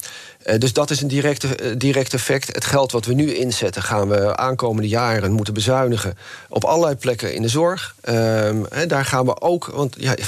[0.59, 1.47] dus dat is een direct,
[1.81, 2.55] direct effect.
[2.55, 7.35] Het geld wat we nu inzetten, gaan we aankomende jaren moeten bezuinigen op allerlei plekken
[7.35, 7.95] in de zorg.
[8.09, 10.25] Um, daar gaan we ook, want ja, eh,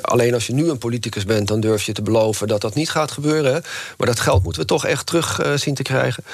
[0.00, 2.90] alleen als je nu een politicus bent, dan durf je te beloven dat dat niet
[2.90, 3.62] gaat gebeuren.
[3.98, 6.24] Maar dat geld moeten we toch echt terug uh, zien te krijgen.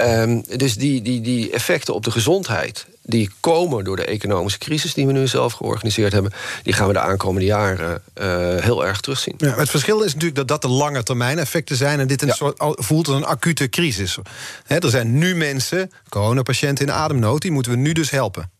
[0.00, 4.94] Um, dus die, die, die effecten op de gezondheid, die komen door de economische crisis
[4.94, 8.26] die we nu zelf georganiseerd hebben, die gaan we de aankomende jaren uh,
[8.58, 9.34] heel erg terugzien.
[9.38, 12.28] Ja, het verschil is natuurlijk dat dat de lange termijn effecten zijn en dit een
[12.28, 12.34] ja.
[12.34, 14.18] soort, voelt als een acute crisis.
[14.64, 18.50] He, er zijn nu mensen, coronapatiënten in ademnood, die moeten we nu dus helpen.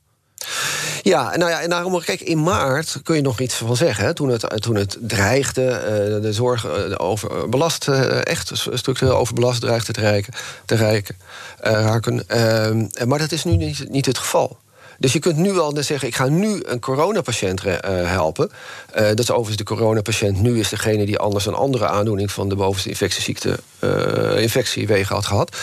[1.02, 4.14] Ja, nou ja, en daarom, kijk, in maart kun je nog iets van zeggen.
[4.14, 9.61] Toen, het, toen het dreigde, uh, de zorg uh, over, belast, uh, echt structureel overbelast
[9.61, 12.24] dreigde te, rijken, te raken.
[12.26, 14.59] Ehm, maar dat is nu niet, het geval.
[14.98, 18.50] Dus je kunt nu wel zeggen, ik ga nu een coronapatiënt helpen.
[18.92, 22.54] Dat is overigens de coronapatiënt nu is degene die anders een andere aandoening van de
[22.54, 25.56] bovenste infectieziekte, uh, infectiewegen had gehad.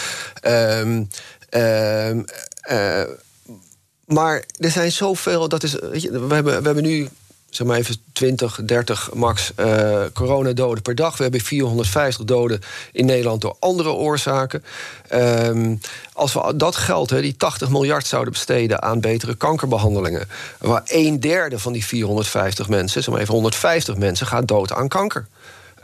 [0.47, 1.09] Um,
[4.05, 5.49] maar er zijn zoveel.
[5.49, 7.09] Dat is, we, hebben, we hebben nu
[7.55, 11.17] zeg maar even 20, 30 max uh, coronadoden per dag.
[11.17, 12.61] We hebben 450 doden
[12.91, 14.63] in Nederland door andere oorzaken.
[15.13, 15.79] Um,
[16.13, 21.59] als we dat geld, die 80 miljard, zouden besteden aan betere kankerbehandelingen, waar een derde
[21.59, 25.27] van die 450 mensen, zeg maar even 150 mensen, gaat dood aan kanker.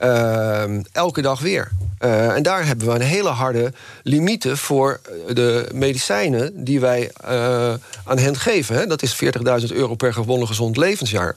[0.03, 1.71] Uh, elke dag weer.
[2.01, 7.73] Uh, en daar hebben we een hele harde limieten voor de medicijnen die wij uh,
[8.03, 8.75] aan hen geven.
[8.75, 8.87] Hè.
[8.87, 11.35] Dat is 40.000 euro per gewonnen gezond levensjaar.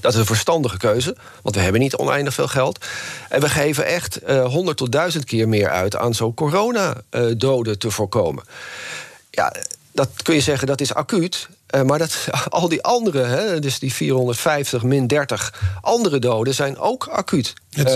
[0.00, 2.84] Dat is een verstandige keuze, want we hebben niet oneindig veel geld.
[3.28, 7.90] En we geven echt uh, 100 tot 1000 keer meer uit aan zo'n coronadoden te
[7.90, 8.44] voorkomen.
[9.30, 9.52] Ja,
[9.92, 11.48] dat kun je zeggen dat is acuut.
[11.74, 16.78] Uh, maar dat, al die andere, hè, dus die 450 min 30 andere doden, zijn
[16.78, 17.54] ook acuut.
[17.70, 17.94] Het, uh,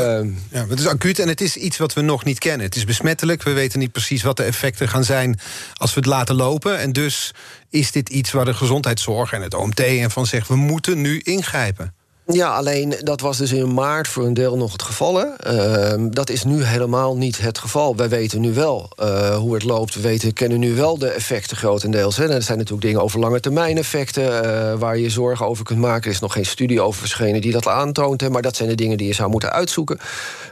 [0.51, 2.67] ja, het is acuut en het is iets wat we nog niet kennen.
[2.67, 3.43] Het is besmettelijk.
[3.43, 5.39] We weten niet precies wat de effecten gaan zijn
[5.75, 6.79] als we het laten lopen.
[6.79, 7.35] En dus
[7.71, 11.19] is dit iets waar de gezondheidszorg en het OMT en van zegt: we moeten nu
[11.19, 11.95] ingrijpen.
[12.33, 15.25] Ja, alleen dat was dus in maart voor een deel nog het geval.
[15.27, 17.97] Uh, dat is nu helemaal niet het geval.
[17.97, 19.95] Wij weten nu wel uh, hoe het loopt.
[19.95, 22.17] We weten, kennen nu wel de effecten grotendeels.
[22.17, 22.29] Hè.
[22.29, 24.45] er zijn natuurlijk dingen over lange termijn effecten...
[24.45, 26.05] Uh, waar je zorgen over kunt maken.
[26.05, 28.21] Er is nog geen studie over verschenen die dat aantoont.
[28.21, 29.99] Hè, maar dat zijn de dingen die je zou moeten uitzoeken.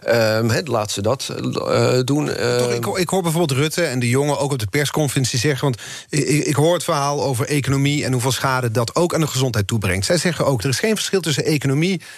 [0.03, 2.27] Ehm, laat ze dat uh, doen.
[2.59, 5.65] Toch, ik, ik, hoor bijvoorbeeld Rutte en de jongen ook op de persconferentie zeggen...
[5.65, 9.27] want ik, ik, hoor het verhaal over economie en hoeveel schade dat ook aan de
[9.27, 10.07] gezondheid toebrengt.
[10.07, 11.63] Zij zeggen ook, er is geen verschil tussen economie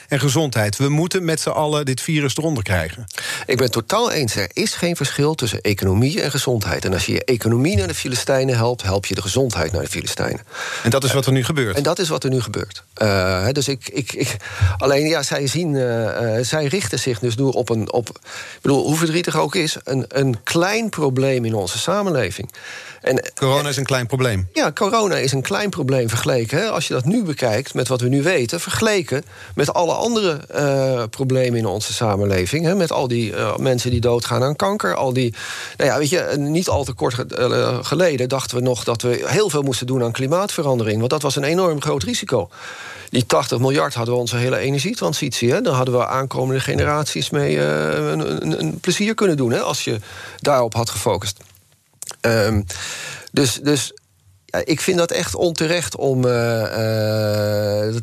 [0.08, 0.76] en gezondheid.
[0.76, 3.06] We moeten met z'n allen dit virus eronder krijgen.
[3.46, 4.36] Ik ben het totaal eens.
[4.36, 6.84] Er is geen verschil tussen economie en gezondheid.
[6.84, 8.82] En als je je economie naar de Filistijnen helpt...
[8.82, 10.40] help je de gezondheid naar de Filistijnen.
[10.82, 11.76] En dat is wat er nu gebeurt?
[11.76, 12.82] En dat is wat er nu gebeurt.
[13.02, 14.36] Uh, dus ik, ik, ik,
[14.78, 15.74] alleen, ja, zij zien...
[15.74, 18.08] Uh, zij richten zich dus door op een op.
[18.08, 22.50] Ik bedoel, hoe verdrietig ook is, een, een klein probleem in onze samenleving.
[23.06, 24.48] En, corona is een klein probleem.
[24.52, 26.58] Ja, corona is een klein probleem vergeleken.
[26.58, 30.40] Hè, als je dat nu bekijkt met wat we nu weten, vergeleken met alle andere
[30.54, 32.64] uh, problemen in onze samenleving.
[32.64, 34.94] Hè, met al die uh, mensen die doodgaan aan kanker.
[34.94, 35.34] Al die,
[35.76, 37.14] nou ja, weet je, niet al te kort
[37.80, 40.98] geleden dachten we nog dat we heel veel moesten doen aan klimaatverandering.
[40.98, 42.48] Want dat was een enorm groot risico
[43.10, 45.52] die 80 miljard hadden we onze hele energietransitie.
[45.52, 45.60] Hè?
[45.60, 49.52] Dan hadden we aankomende generaties mee een, een, plezier kunnen doen...
[49.52, 49.60] Hè?
[49.60, 50.00] als je
[50.40, 51.40] daarop had gefocust.
[52.20, 52.64] Um,
[53.32, 53.92] dus, dus
[54.46, 56.24] ja, ik vind dat echt onterecht om.
[56.24, 57.94] Uh, uh,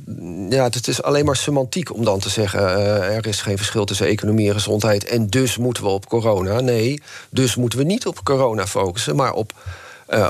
[0.50, 2.62] ja, het is alleen maar semantiek om dan te zeggen.
[2.62, 5.06] Uh, er is geen verschil tussen economie en gezondheid.
[5.06, 6.60] En dus moeten we op corona.
[6.60, 9.54] Nee, dus moeten we niet op corona focussen, maar op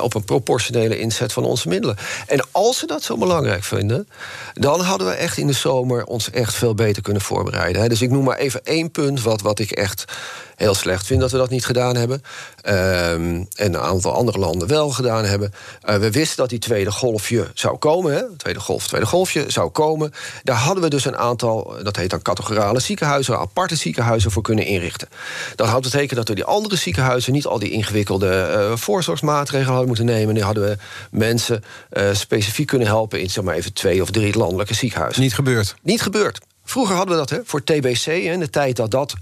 [0.01, 1.97] op een proportionele inzet van onze middelen.
[2.27, 4.07] En als ze dat zo belangrijk vinden,
[4.53, 7.81] dan hadden we echt in de zomer ons echt veel beter kunnen voorbereiden.
[7.81, 7.87] Hè.
[7.87, 10.05] Dus ik noem maar even één punt wat, wat ik echt
[10.55, 12.23] heel slecht vind dat we dat niet gedaan hebben.
[12.65, 15.53] Um, en een aantal andere landen wel gedaan hebben.
[15.89, 18.13] Uh, we wisten dat die tweede golfje zou komen.
[18.13, 18.21] Hè?
[18.37, 20.13] Tweede golf, tweede golfje zou komen.
[20.43, 24.65] Daar hadden we dus een aantal, dat heet dan categorale ziekenhuizen, aparte ziekenhuizen voor kunnen
[24.65, 25.07] inrichten.
[25.55, 29.87] Dat had betekend dat we die andere ziekenhuizen niet al die ingewikkelde uh, voorzorgsmaatregelen hadden
[29.87, 30.33] moeten nemen.
[30.33, 30.77] Die hadden we
[31.11, 31.63] mensen
[31.93, 35.21] uh, specifiek kunnen helpen in zeg maar even twee of drie landelijke ziekenhuizen.
[35.21, 35.75] Niet gebeurd.
[35.81, 36.39] Niet gebeurd.
[36.65, 39.13] Vroeger hadden we dat hè, voor TBC, in de tijd dat dat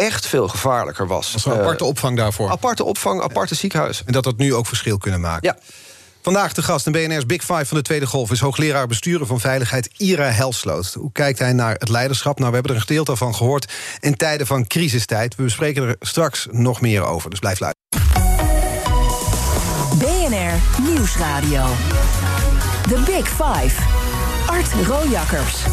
[0.00, 1.32] echt veel gevaarlijker was.
[1.32, 2.50] Was er een aparte opvang daarvoor?
[2.50, 4.02] Aparte opvang, aparte ziekenhuis.
[4.04, 5.48] En dat dat nu ook verschil kunnen maken?
[5.48, 5.58] Ja.
[6.22, 8.30] Vandaag de gast in BNR's Big Five van de Tweede Golf...
[8.30, 10.92] is hoogleraar besturen van veiligheid Ira Helsloot.
[10.92, 12.38] Hoe kijkt hij naar het leiderschap?
[12.38, 15.34] Nou, we hebben er een gedeelte van gehoord in tijden van crisistijd.
[15.34, 17.78] We bespreken er straks nog meer over, dus blijf luisteren.
[19.98, 21.66] BNR Nieuwsradio.
[22.88, 23.82] The Big Five.
[24.46, 25.64] Art Rojakkers.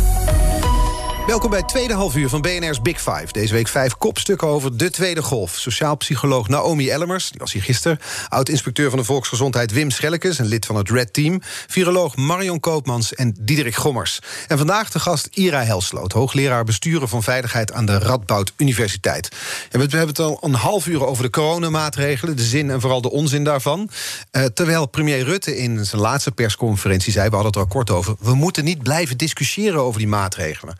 [1.27, 3.27] Welkom bij het tweede halfuur van BNR's Big Five.
[3.31, 5.55] Deze week vijf kopstukken over de tweede golf.
[5.55, 7.99] Sociaal psycholoog Naomi Ellemers, die was hier gisteren.
[8.29, 10.39] Oud-inspecteur van de volksgezondheid Wim Schellekes...
[10.39, 11.41] en lid van het Red Team.
[11.67, 14.19] Viroloog Marion Koopmans en Diederik Gommers.
[14.47, 16.11] En vandaag de gast Ira Helsloot...
[16.11, 19.29] hoogleraar besturen van veiligheid aan de Radboud Universiteit.
[19.71, 22.35] En we hebben het al een half uur over de coronamaatregelen...
[22.35, 23.89] de zin en vooral de onzin daarvan.
[24.31, 27.29] Uh, terwijl premier Rutte in zijn laatste persconferentie zei...
[27.29, 28.15] we hadden het er al kort over...
[28.19, 30.77] we moeten niet blijven discussiëren over die maatregelen.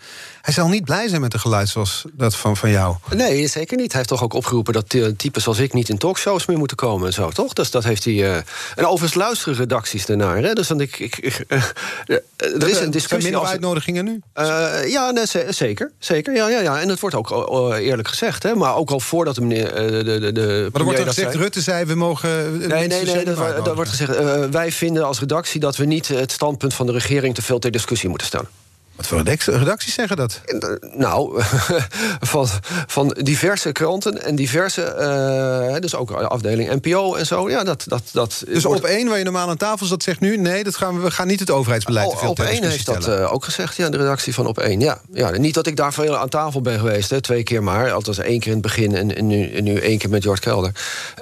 [0.48, 2.96] Hij zal niet blij zijn met een geluid zoals dat van, van jou.
[3.16, 3.88] Nee, zeker niet.
[3.88, 7.08] Hij heeft toch ook opgeroepen dat types als ik niet in talkshows meer moeten komen
[7.08, 7.54] en zo, toch?
[7.54, 8.14] Dus dat heeft hij.
[8.14, 8.36] Uh...
[8.36, 10.38] En overigens luisteren redacties ernaar.
[10.38, 10.54] Hè?
[10.54, 11.64] Dus dan ik, ik, uh,
[12.38, 13.32] er is een discussie.
[13.32, 14.22] Zijn uitnodigingen nu?
[14.36, 15.92] Uh, ja, nee, zeker.
[16.00, 16.80] zeker ja, ja, ja.
[16.80, 17.30] En dat wordt ook
[17.74, 18.44] eerlijk gezegd.
[18.44, 18.56] Hè?
[18.56, 19.76] Maar ook al voordat de meneer.
[19.76, 21.44] de, de, de maar er wordt gezegd, zei...
[21.44, 22.58] Rutte zei, we mogen.
[22.58, 23.26] Nee, nee, nee.
[23.26, 24.16] Dat, dat wordt gezegd.
[24.50, 27.72] wij vinden als redactie dat we niet het standpunt van de regering te veel ter
[27.72, 28.48] discussie moeten stellen.
[28.98, 29.22] Wat voor
[29.58, 30.42] redacties zeggen dat?
[30.96, 31.42] Nou,
[32.20, 32.48] van,
[32.88, 34.96] van diverse kranten en diverse,
[35.74, 37.50] uh, dus ook afdeling NPO en zo.
[37.50, 40.38] Ja, dat, dat, dat dus op één, waar je normaal aan tafel zat, zegt nu...
[40.38, 43.08] nee, dat gaan we, we gaan niet het overheidsbeleid te veel Op één heeft dat
[43.08, 44.80] uh, ook gezegd, ja, de redactie van Op één.
[44.80, 45.02] Ja.
[45.14, 47.92] Ja, niet dat ik daar veel aan tafel ben geweest, hè, twee keer maar.
[47.92, 50.40] Althans één keer in het begin en, en, nu, en nu één keer met Jort
[50.40, 50.72] Kelder.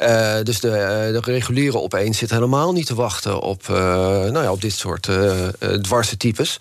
[0.02, 0.70] Uh, dus de,
[1.12, 3.42] de reguliere Op één zit helemaal niet te wachten...
[3.42, 5.10] op, nou ja, op dit soort
[5.82, 6.58] dwarse types.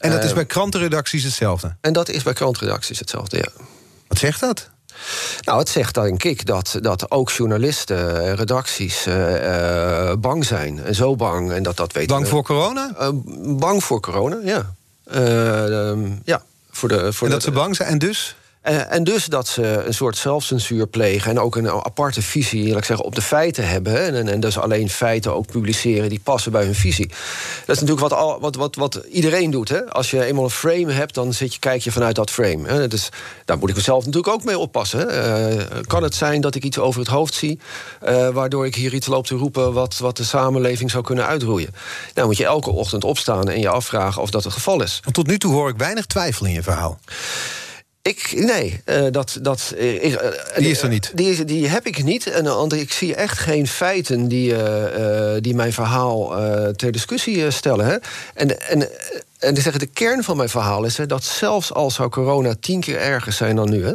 [0.00, 1.76] En dat is bij krantenredacties hetzelfde?
[1.80, 3.62] En dat is bij krantenredacties hetzelfde, ja.
[4.08, 4.70] Wat zegt dat?
[5.40, 10.84] Nou, het zegt denk ik dat, dat ook journalisten, redacties uh, bang zijn.
[10.84, 11.52] En zo bang.
[11.52, 12.90] En dat, dat weten bang voor corona?
[13.00, 13.08] Uh,
[13.58, 14.74] bang voor corona, ja.
[15.14, 16.42] Uh, ja.
[16.70, 18.36] Voor de, voor en dat ze bang zijn en dus?
[18.68, 21.30] Uh, en dus dat ze een soort zelfcensuur plegen...
[21.30, 24.14] en ook een aparte visie ik zeggen, op de feiten hebben...
[24.14, 27.08] En, en dus alleen feiten ook publiceren die passen bij hun visie.
[27.66, 29.68] Dat is natuurlijk wat, wat, wat, wat iedereen doet.
[29.68, 29.90] Hè?
[29.90, 32.68] Als je eenmaal een frame hebt, dan zit je, kijk je vanuit dat frame.
[32.68, 32.88] Hè?
[32.88, 33.08] Dus
[33.44, 35.14] daar moet ik mezelf natuurlijk ook mee oppassen.
[35.14, 37.60] Uh, kan het zijn dat ik iets over het hoofd zie...
[38.08, 39.72] Uh, waardoor ik hier iets loop te roepen...
[39.72, 41.74] wat, wat de samenleving zou kunnen uitroeien?
[42.14, 45.00] Nou moet je elke ochtend opstaan en je afvragen of dat het geval is.
[45.02, 46.98] Want tot nu toe hoor ik weinig twijfel in je verhaal.
[48.02, 50.18] Ik, nee, uh, dat, dat, uh, uh,
[50.56, 51.10] die is er niet.
[51.14, 52.26] Die, die heb ik niet.
[52.26, 54.54] En, want ik zie echt geen feiten die,
[55.40, 56.28] die mijn verhaal
[56.76, 57.86] ter discussie stellen.
[57.86, 57.96] Hè.
[58.34, 58.88] En, en,
[59.38, 62.98] en de kern van mijn verhaal is hè, dat zelfs al zou corona tien keer
[62.98, 63.84] erger zijn dan nu.
[63.84, 63.94] Hè,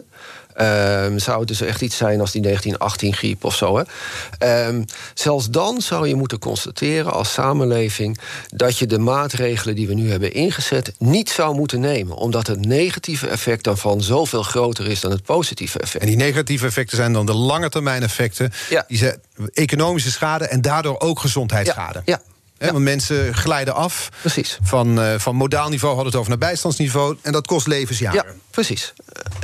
[0.62, 3.78] Um, zou het dus echt iets zijn als die 1918-griep of zo.
[3.78, 4.68] Hè?
[4.68, 9.94] Um, zelfs dan zou je moeten constateren als samenleving dat je de maatregelen die we
[9.94, 12.16] nu hebben ingezet niet zou moeten nemen.
[12.16, 16.04] Omdat het negatieve effect daarvan zoveel groter is dan het positieve effect.
[16.04, 18.54] En die negatieve effecten zijn dan de lange termijn effecten.
[18.70, 18.84] Ja.
[18.88, 19.20] Die zijn
[19.54, 22.02] economische schade en daardoor ook gezondheidsschade.
[22.06, 22.22] Ja.
[22.26, 22.35] ja.
[22.58, 22.72] Ja.
[22.72, 24.10] Want mensen glijden af.
[24.20, 24.60] Precies.
[24.62, 27.18] Van, uh, van modaal niveau hadden het over naar bijstandsniveau.
[27.22, 28.24] En dat kost levensjaren.
[28.26, 28.94] Ja, precies.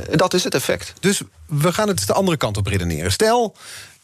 [0.10, 0.94] Uh, dat is het effect.
[1.00, 3.12] Dus we gaan het de andere kant op redeneren.
[3.12, 3.56] Stel,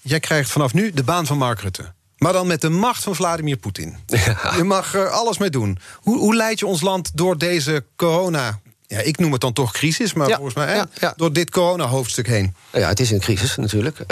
[0.01, 1.93] jij krijgt vanaf nu de baan van Mark Rutte.
[2.17, 3.97] Maar dan met de macht van Vladimir Poetin.
[4.05, 4.53] Ja.
[4.55, 5.77] Je mag er alles mee doen.
[5.95, 9.71] Hoe, hoe leid je ons land door deze corona ja, ik noem het dan toch
[9.71, 11.13] crisis, maar volgens mij ja, ja.
[11.15, 12.55] door dit corona-hoofdstuk heen.
[12.71, 13.99] Ja, het is een crisis natuurlijk.
[13.99, 14.07] Uh,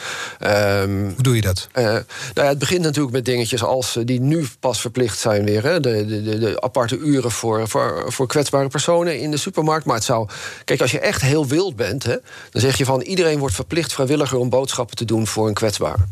[0.40, 1.68] Um, Hoe doe je dat?
[1.72, 5.62] nou ja, het begint natuurlijk met dingetjes als die nu pas verplicht zijn weer.
[5.62, 9.86] Hè, de, de, de, aparte uren voor, voor, voor kwetsbare personen in de supermarkt.
[9.86, 10.28] Maar het zou.
[10.64, 12.16] Kijk, als je echt heel wild bent, hè,
[12.50, 16.04] dan zeg je van iedereen wordt verplicht vrijwilliger om boodschappen te doen voor een kwetsbare.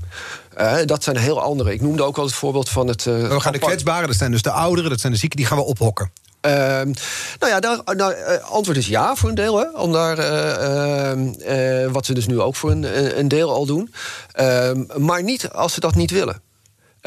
[0.59, 1.73] Uh, dat zijn heel andere.
[1.73, 3.05] Ik noemde ook al het voorbeeld van het.
[3.05, 5.47] Uh, we gaan de kwetsbaren, dat zijn dus de ouderen, dat zijn de zieken, die
[5.47, 6.11] gaan we ophokken.
[6.47, 6.95] Uh, nou
[7.39, 9.59] ja, daar, nou, antwoord is ja voor een deel.
[9.59, 13.95] Hè, om daar, ehm, wat ze dus nu ook voor een, een deel al doen.
[14.33, 16.41] Ehm, maar niet als ze dat niet willen.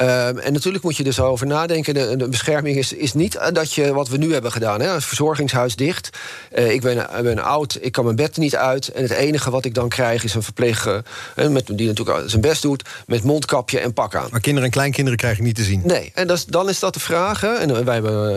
[0.00, 1.94] Um, en natuurlijk moet je dus over nadenken.
[1.94, 4.80] De, de, bescherming is, is niet dat je wat we nu hebben gedaan.
[4.80, 6.10] Hè, het verzorgingshuis dicht.
[6.58, 8.88] Uh, ik ben, ben oud, ik kan mijn bed niet uit.
[8.88, 11.02] En het enige wat ik dan krijg is een verpleger...
[11.36, 14.28] Uh, met, die natuurlijk zijn best doet, met mondkapje en pak aan.
[14.30, 15.82] Maar kinderen en kleinkinderen krijg je niet te zien?
[15.84, 17.40] Nee, en dan is dat de vraag.
[17.40, 18.30] Hè, en wij hebben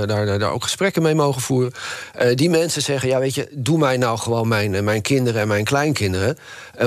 [0.00, 1.72] uh, daar, daar ook gesprekken mee mogen voeren.
[2.34, 5.64] die mensen zeggen, ja weet je, doe mij nou gewoon mijn, mijn kinderen en mijn
[5.64, 6.38] kleinkinderen.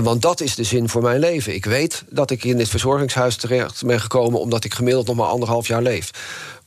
[0.01, 1.53] want dat is de zin voor mijn leven.
[1.53, 5.27] Ik weet dat ik in dit verzorgingshuis terecht ben gekomen omdat ik gemiddeld nog maar
[5.27, 6.11] anderhalf jaar leef.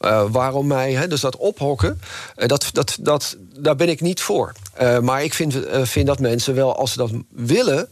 [0.00, 2.00] Uh, waarom mij, dus dat ophokken,
[2.36, 4.52] uh, dat, dat, dat, daar ben ik niet voor.
[4.82, 7.88] Uh, maar ik vind, vind dat mensen wel, als ze dat willen,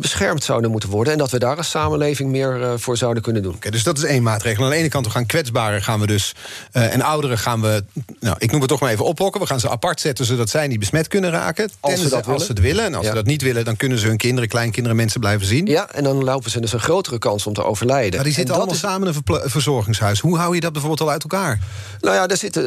[0.00, 1.12] beschermd zouden moeten worden.
[1.12, 3.54] En dat we daar als samenleving meer voor zouden kunnen doen.
[3.54, 4.64] Okay, dus dat is één maatregel.
[4.64, 6.34] Aan de ene kant, we gaan kwetsbaren gaan we dus.
[6.72, 7.84] en ouderen gaan we,
[8.20, 9.40] nou, ik noem het toch maar even ophokken.
[9.40, 11.70] We gaan ze apart zetten zodat zij niet besmet kunnen raken.
[11.80, 12.84] Als ze, dat als ze het willen.
[12.84, 13.10] En als ja.
[13.10, 15.66] ze dat niet willen, dan kunnen ze hun kinderen, kleinkinderen, mensen blijven zien.
[15.66, 18.14] Ja, en dan lopen ze dus een grotere kans om te overlijden.
[18.14, 18.80] Maar die zitten allemaal is...
[18.80, 20.20] samen in een verzorgingshuis.
[20.20, 21.60] Hoe hou je dat bijvoorbeeld al uit elkaar?
[22.00, 22.64] Nou ja, daar zitten,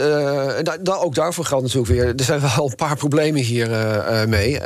[0.64, 2.16] da, da, ook daarvoor geldt natuurlijk weer...
[2.26, 4.60] zijn wel een paar problemen hier uh, mee.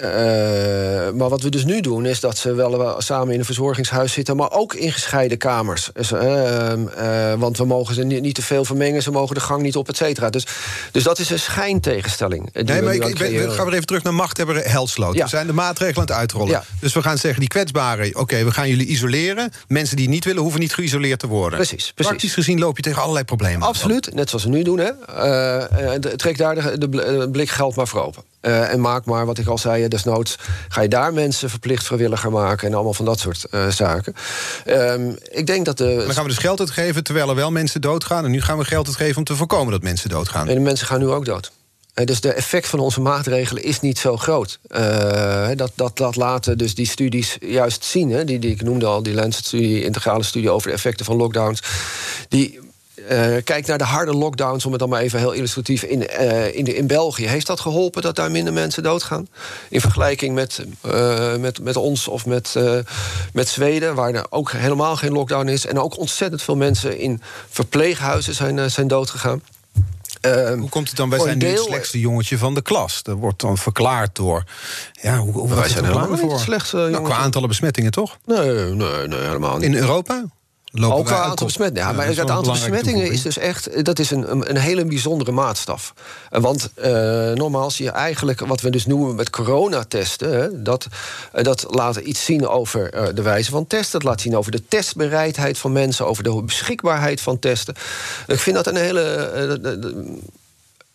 [0.00, 0.48] Ehm,
[0.98, 3.44] ehm, uh, maar wat we dus nu doen, is dat ze wel samen in een
[3.44, 5.90] verzorgingshuis zitten, maar ook in gescheiden kamers.
[5.94, 9.40] Dus, uh, uh, want we mogen ze niet, niet, te veel vermengen, ze mogen de
[9.40, 10.30] gang niet op, et cetera.
[10.30, 10.46] Dus,
[10.92, 12.52] dus dat is een schijntegenstelling.
[12.52, 15.14] Nee, maar ik, ik ben, gaan we even terug naar machthebber Helsloot.
[15.14, 15.22] Ja.
[15.22, 16.50] We zijn de maatregelen aan het uitrollen.
[16.50, 16.64] Ja.
[16.80, 19.52] Dus we gaan zeggen, die kwetsbaren, oké, we gaan jullie isoleren.
[19.68, 21.58] Mensen die niet willen, hoeven niet geïsoleerd te worden.
[21.58, 22.06] Precies, precies.
[22.06, 23.66] Praktisch gezien loop je tegen allerlei problemen.
[23.66, 24.78] Absoluut, net zoals we nu doen.
[24.78, 26.16] Hè.
[26.16, 28.22] trek daar de, de blik geld maar voor open.
[28.42, 30.36] Uh, en maak maar, wat ik al zei, desnoods
[30.68, 34.14] ga je daar mensen verplicht vrijwilliger maken en allemaal van dat soort uh, zaken.
[34.66, 35.94] Um, ik denk dat de.
[35.96, 38.24] Dan gaan we dus geld uitgeven terwijl er wel mensen doodgaan.
[38.24, 40.48] En nu gaan we geld uitgeven om te voorkomen dat mensen doodgaan.
[40.48, 41.50] En de mensen gaan nu ook dood.
[41.94, 44.58] Uh, dus de effect van onze maatregelen is niet zo groot.
[45.54, 48.10] dat, dat, dat laten dus die studies juist zien.
[48.10, 51.62] Hè, die, die ik noemde al, die Lancet-studie, integrale studie over de effecten van lockdowns.
[52.28, 52.60] Die
[53.44, 55.82] kijk naar de harde lockdowns, om het dan maar even heel illustratief.
[55.82, 56.18] In,
[56.54, 59.28] in, in België heeft dat geholpen dat daar minder mensen doodgaan?
[59.68, 60.64] In vergelijking met,
[61.38, 62.54] met, met ons of met,
[63.32, 65.66] met Zweden, waar er ook helemaal geen lockdown is.
[65.66, 69.42] En ook ontzettend veel mensen in verpleeghuizen zijn, zijn doodgegaan.
[70.26, 71.10] Uh, hoe komt het dan?
[71.10, 73.02] Wij zijn nu het slechtste jongetje van de klas.
[73.02, 74.44] Dat wordt dan verklaard door.
[74.92, 78.18] Ja, hoe, hoe wij zijn niet het slechtste nou, Qua aantallen besmettingen, toch?
[78.24, 79.64] Nee, nee, nee helemaal niet.
[79.64, 80.24] In Europa?
[80.72, 81.88] Ook qua aantal besmettingen.
[81.88, 83.84] Ja, maar het aantal besmettingen is dus echt.
[83.84, 85.94] Dat is een, een hele bijzondere maatstaf.
[86.30, 86.84] Want uh,
[87.32, 90.64] normaal zie je eigenlijk wat we dus noemen met coronatesten.
[90.64, 90.86] dat,
[91.34, 94.00] uh, dat laat iets zien over uh, de wijze van testen.
[94.00, 97.74] Dat laat zien over de testbereidheid van mensen, over de beschikbaarheid van testen.
[98.26, 99.96] Ik vind dat een hele.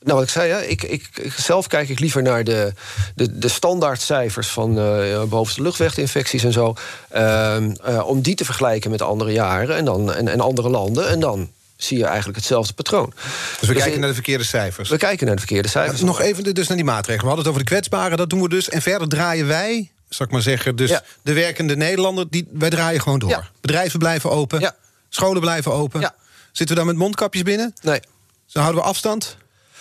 [0.04, 2.74] Nou, wat ik zei, hè, ik, ik, zelf kijk ik liever naar de,
[3.16, 6.76] de, de standaardcijfers van uh, bovenste luchtweginfecties en zo.
[7.16, 7.56] Uh,
[7.88, 11.10] uh, om die te vergelijken met andere jaren en, dan, en, en andere landen.
[11.10, 13.14] En dan zie je eigenlijk hetzelfde patroon.
[13.60, 14.90] Dus we dus kijken naar de verkeerde cijfers?
[14.90, 16.02] We kijken naar de verkeerde cijfers.
[16.02, 17.22] nog even dus naar die maatregelen.
[17.22, 18.70] We hadden het over de kwetsbaren, dat doen we dus.
[18.70, 22.26] En verder draaien wij, zal ik maar zeggen, dus de werkende Nederlander...
[22.30, 23.50] Die, wij draaien gewoon door.
[23.62, 24.74] Bedrijven blijven open,
[25.10, 26.14] scholen blijven open.
[26.52, 27.74] Zitten we dan met mondkapjes binnen?
[27.82, 28.00] Nee.
[28.46, 29.38] Zo houden we afstand?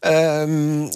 [0.00, 0.88] Um,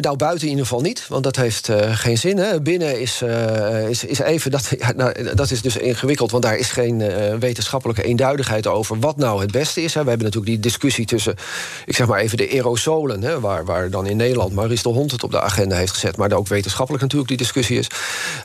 [0.00, 2.38] nou, buiten in ieder geval niet, want dat heeft uh, geen zin.
[2.38, 2.60] Hè.
[2.60, 6.70] Binnen is, uh, is, is even, dat, nou, dat is dus ingewikkeld, want daar is
[6.70, 6.98] geen
[7.38, 9.94] wetenschappelijke eenduidigheid over wat nou het beste is.
[9.94, 10.02] Hè.
[10.02, 11.34] We hebben natuurlijk die discussie tussen,
[11.86, 15.10] ik zeg maar even de aerosolen, hè, waar, waar dan in Nederland Maurice de Hond
[15.10, 17.86] het op de agenda heeft gezet, maar ook wetenschappelijk natuurlijk die discussie is.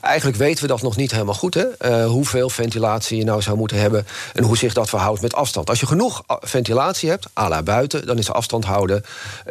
[0.00, 3.78] Eigenlijk weten we dat nog niet helemaal goed, hè, hoeveel ventilatie je nou zou moeten
[3.78, 5.68] hebben en hoe zich dat verhoudt met afstand.
[5.70, 9.04] Als je genoeg ventilatie hebt, à la buiten, dan is afstand houden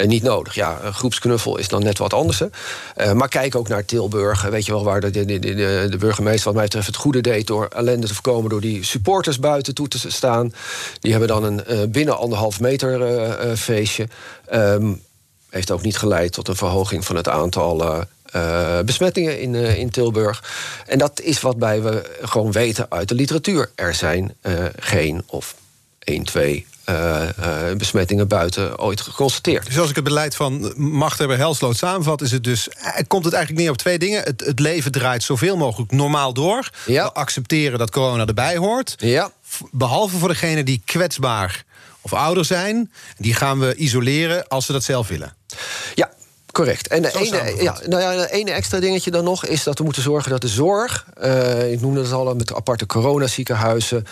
[0.06, 0.56] niet nodig.
[0.56, 2.42] Ja, een groepsknuffel is dan net wat anders.
[2.42, 4.42] Uh, maar kijk ook naar Tilburg.
[4.42, 5.40] Weet je wel waar de, de,
[5.90, 8.50] de, burgemeester, wat mij betreft, het goede deed door ellende te voorkomen.
[8.50, 10.54] door die supporters buiten toe te staan.
[11.00, 14.08] Die hebben dan een uh, binnen anderhalf meter feestje.
[14.54, 15.02] Um,
[15.50, 18.04] heeft ook niet geleid tot een verhoging van het aantal.
[18.86, 20.44] Besmettingen in, in Tilburg.
[20.86, 23.72] En dat is wat wij we gewoon weten uit de literatuur.
[23.76, 24.36] Er zijn
[24.80, 25.56] geen of
[26.06, 29.66] 1, 2 uh, uh, besmettingen buiten ooit geconstateerd.
[29.66, 32.22] Dus als ik het beleid van machthebber Helsloot samenvat...
[32.22, 34.24] Is het dus, eh, komt het eigenlijk neer op twee dingen.
[34.24, 36.70] Het, het leven draait zoveel mogelijk normaal door.
[36.86, 37.04] Ja.
[37.04, 38.96] We accepteren dat corona erbij hoort.
[38.98, 39.32] Ja.
[39.72, 41.64] Behalve voor degenen die kwetsbaar
[42.02, 42.92] of ouder zijn.
[43.18, 45.36] Die gaan we isoleren als ze dat zelf willen.
[45.94, 46.10] Ja,
[46.56, 46.88] Correct.
[46.88, 49.84] En de ene, ja, nou ja, de ene extra dingetje dan nog is dat we
[49.84, 54.06] moeten zorgen dat de zorg, uh, ik noemde het al met aparte coronaziekenhuizen,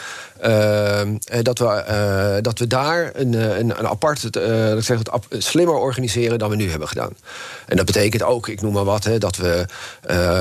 [1.41, 4.19] dat, we, uh, dat we daar een, een, een apart,
[4.77, 7.13] zeg het, slimmer organiseren dan we nu hebben gedaan.
[7.65, 9.65] En dat betekent ook, ik noem maar wat, hè, dat we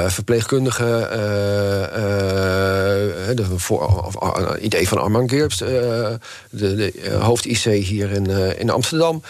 [0.06, 1.10] verpleegkundigen,
[3.36, 6.18] de idee van Armand Geerps, de,
[6.50, 8.26] de hoofd-IC hier in,
[8.58, 9.22] in Amsterdam,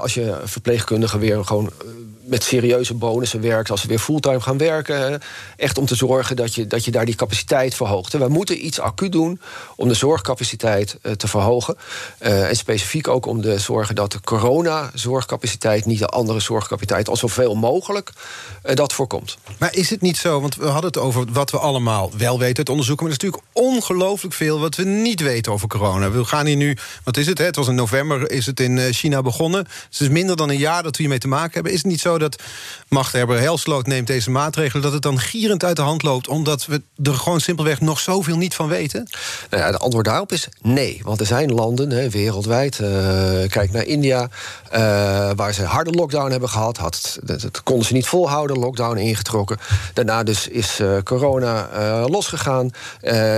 [0.00, 1.70] als je verpleegkundigen weer gewoon
[2.28, 5.20] met serieuze bonussen werkt, als ze weer fulltime gaan werken.
[5.56, 8.14] Echt om te zorgen dat je, dat je daar die capaciteit verhoogt.
[8.14, 9.40] En we moeten iets acuut doen
[9.76, 11.76] om de zorgcapaciteit uh, te verhogen.
[12.20, 17.16] Uh, en specifiek ook om te zorgen dat de corona-zorgcapaciteit, niet de andere zorgcapaciteit, al
[17.16, 18.10] zoveel mogelijk
[18.64, 19.38] uh, dat voorkomt.
[19.58, 22.56] Maar is het niet zo, want we hadden het over wat we allemaal wel weten
[22.56, 26.10] uit onderzoeken, maar er is natuurlijk ongelooflijk veel wat we niet weten over corona.
[26.10, 27.38] We gaan hier nu, wat is het?
[27.38, 27.44] Hè?
[27.44, 29.66] Het was in november, is het in China begonnen.
[29.90, 31.72] het is minder dan een jaar dat we hiermee te maken hebben.
[31.72, 32.42] Is het niet zo dat
[32.88, 34.82] machthebber Helsloot neemt deze maatregelen...
[34.82, 36.28] dat het dan gierend uit de hand loopt...
[36.28, 39.08] omdat we er gewoon simpelweg nog zoveel niet van weten?
[39.50, 41.00] Nou ja, de antwoord daarop is nee.
[41.04, 42.88] Want er zijn landen wereldwijd, uh,
[43.48, 44.28] kijk naar India...
[44.72, 46.76] Uh, waar ze harde lockdown hebben gehad.
[46.76, 49.58] Had, dat, dat, konden ze niet volhouden, lockdown ingetrokken.
[49.94, 51.68] Daarna dus is uh, corona
[52.08, 52.70] losgegaan.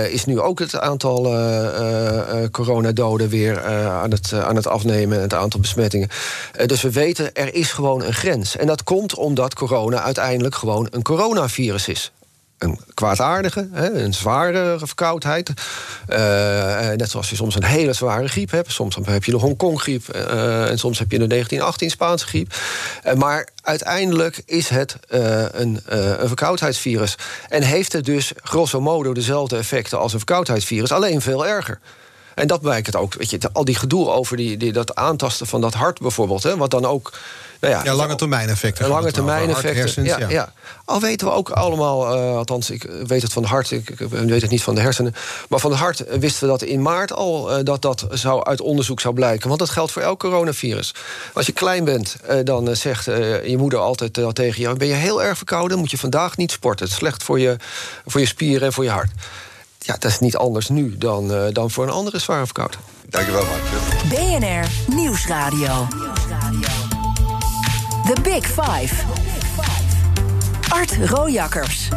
[0.09, 1.23] is nu ook het aantal
[2.51, 5.17] coronadoden weer aan, het, aan het afnemen...
[5.17, 6.09] en het aantal besmettingen.
[6.65, 8.57] dus we weten, er is gewoon een grens.
[8.57, 12.11] En dat komt omdat corona uiteindelijk gewoon een coronavirus is
[12.57, 15.49] een kwaadaardige, een zware verkoudheid.
[16.09, 16.15] Uh,
[16.95, 18.71] net zoals je soms een hele zware griep hebt.
[18.71, 22.53] Soms heb je de Hongkong-griep uh, en soms heb je de 1918 Spaanse griep.
[23.05, 27.15] Uh, maar uiteindelijk is het een, een verkoudheidsvirus.
[27.49, 31.79] En heeft het dus grosso modo dezelfde effecten als een verkoudheidsvirus, alleen veel erger.
[32.35, 33.13] En dat blijkt het ook.
[33.13, 36.57] Weet je, al die gedoe over die, die, dat aantasten van dat hart bijvoorbeeld, hè,
[36.57, 37.11] wat dan ook
[37.61, 38.87] nou ja, ja, lange termijn effecten.
[38.87, 40.03] Lange termijn effecten.
[40.03, 40.53] Ja, ja.
[40.85, 43.97] Al weten we ook allemaal, uh, althans, ik weet het van het hart, ik, ik,
[44.09, 45.15] weet het niet van de hersenen.
[45.49, 48.61] Maar van het hart wisten we dat in maart al uh, dat dat zou uit
[48.61, 49.47] onderzoek zou blijken.
[49.47, 50.93] Want dat geldt voor elk coronavirus.
[51.33, 55.23] Als je klein bent, uh, dan zegt je moeder altijd tegen je: ben je heel
[55.23, 56.83] erg verkouden, moet je vandaag niet sporten.
[56.85, 57.55] Het is slecht voor je,
[58.05, 59.11] voor je spieren en voor je hart.
[59.79, 64.39] Ja, dat is niet anders nu dan, dan voor een andere zware verkoudheid Dankjewel, Mark.
[64.39, 65.87] BNR Nieuwsradio.
[68.05, 68.95] The Big Five.
[70.69, 71.87] Art Rojakkers.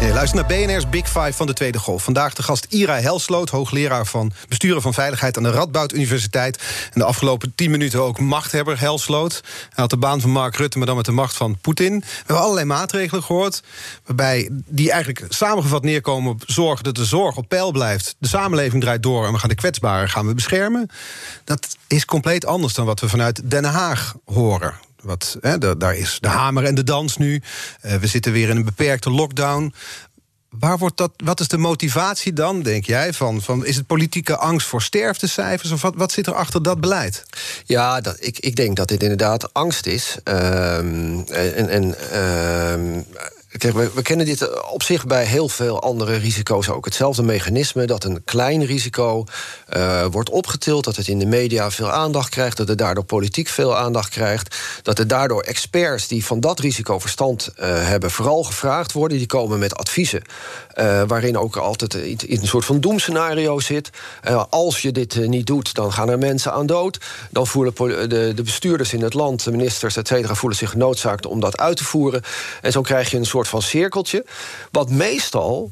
[0.00, 2.04] Je luistert naar BNR's Big Five van de Tweede Golf.
[2.04, 6.56] Vandaag de gast Ira Helsloot, hoogleraar van besturen van veiligheid aan de Radboud Universiteit.
[6.92, 9.40] En de afgelopen tien minuten ook machthebber Helsloot.
[9.42, 12.00] Hij had de baan van Mark Rutte, maar dan met de macht van Poetin.
[12.00, 13.62] We hebben allerlei maatregelen gehoord,
[14.04, 18.16] waarbij die eigenlijk samengevat neerkomen op zorgen dat de zorg op peil blijft.
[18.18, 20.90] De samenleving draait door en we gaan de kwetsbaren gaan we beschermen.
[21.44, 24.74] Dat is compleet anders dan wat we vanuit Den Haag horen.
[25.02, 27.42] Wat, hè, daar is de hamer en de dans nu.
[27.82, 29.74] Uh, we zitten weer in een beperkte lockdown.
[30.58, 33.12] Waar wordt dat, wat is de motivatie dan, denk jij?
[33.12, 35.70] Van, van, is het politieke angst voor sterftecijfers?
[35.70, 37.24] Of wat, wat zit er achter dat beleid?
[37.64, 40.16] Ja, dat, ik, ik denk dat dit inderdaad angst is.
[40.24, 43.06] Um, en en um,
[43.58, 46.84] Kijk, we, kennen dit eh, op zich bij heel veel andere risico's ook.
[46.84, 49.24] Hetzelfde mechanisme dat een klein risico
[49.76, 53.48] uh, wordt opgetild, dat het in de media veel aandacht krijgt, dat het daardoor politiek
[53.48, 58.42] veel aandacht krijgt, dat er daardoor experts die van dat risico verstand uh, hebben vooral
[58.42, 60.22] gevraagd worden, die komen met adviezen
[60.76, 63.90] uh, waarin ook altijd een soort van doemscenario zit.
[64.50, 66.98] als je dit niet doet, dan gaan er mensen aan dood.
[67.30, 67.74] Dan voelen
[68.08, 71.58] de, de bestuurders in het land, de ministers, et cetera, voelen zich genoodzaakt om dat
[71.58, 72.22] uit te voeren.
[72.62, 74.24] En zo krijg je een soort van cirkeltje.
[74.70, 75.70] Wat meestal,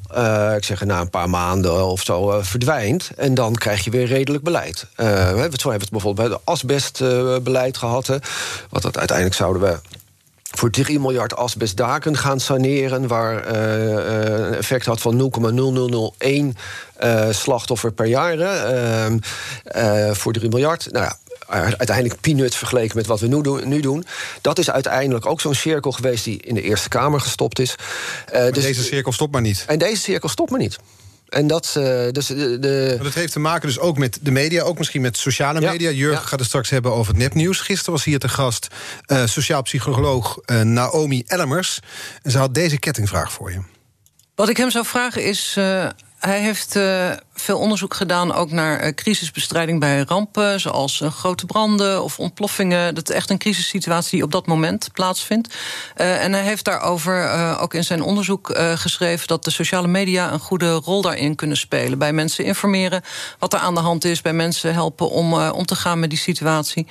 [0.57, 3.11] ik zeg na een paar maanden of zo, verdwijnt.
[3.16, 4.86] En dan krijg je weer redelijk beleid.
[4.96, 8.07] We hebben het bijvoorbeeld bij het asbestbeleid gehad.
[8.70, 10.02] Wat dat uiteindelijk zouden we
[10.57, 13.07] voor 3 miljard asbestdaken gaan saneren...
[13.07, 15.32] waar een effect had van
[16.18, 16.59] 0,0001
[17.05, 18.38] uh, slachtoffer per jaar.
[19.76, 20.88] Uh, voor 3 miljard.
[20.90, 21.16] Nou ja,
[21.48, 24.05] uiteindelijk peanuts vergeleken met wat we nu doen, nu doen.
[24.40, 27.74] Dat is uiteindelijk ook zo'n cirkel geweest die in de Eerste Kamer gestopt is.
[28.34, 29.64] Uh, dus, deze cirkel stopt maar niet.
[29.66, 30.78] En deze cirkel stopt maar niet.
[31.35, 34.78] En dat, uh, dus de, dat heeft te maken dus ook met de media, ook
[34.78, 35.91] misschien met sociale media.
[35.91, 36.26] Ja, Jurgen ja.
[36.26, 37.61] gaat het straks hebben over het nepnieuws.
[37.61, 38.68] Gisteren was hier te gast
[39.07, 41.80] uh, sociaal psycholoog uh, Naomi Ellemers.
[42.22, 43.59] En ze had deze kettingvraag voor je.
[44.35, 45.59] Wat ik hem zou vragen is
[46.24, 51.46] hij heeft uh, veel onderzoek gedaan ook naar uh, crisisbestrijding bij rampen, zoals uh, grote
[51.46, 52.94] branden of ontploffingen.
[52.94, 55.54] Dat is echt een crisissituatie die op dat moment plaatsvindt.
[55.94, 60.72] en hij heeft daarover ook in zijn onderzoek geschreven dat de sociale media een goede
[60.72, 61.98] rol daarin kunnen spelen.
[61.98, 63.02] Bij mensen informeren
[63.38, 66.18] wat er aan de hand is, bij mensen helpen om om te gaan met die
[66.18, 66.86] situatie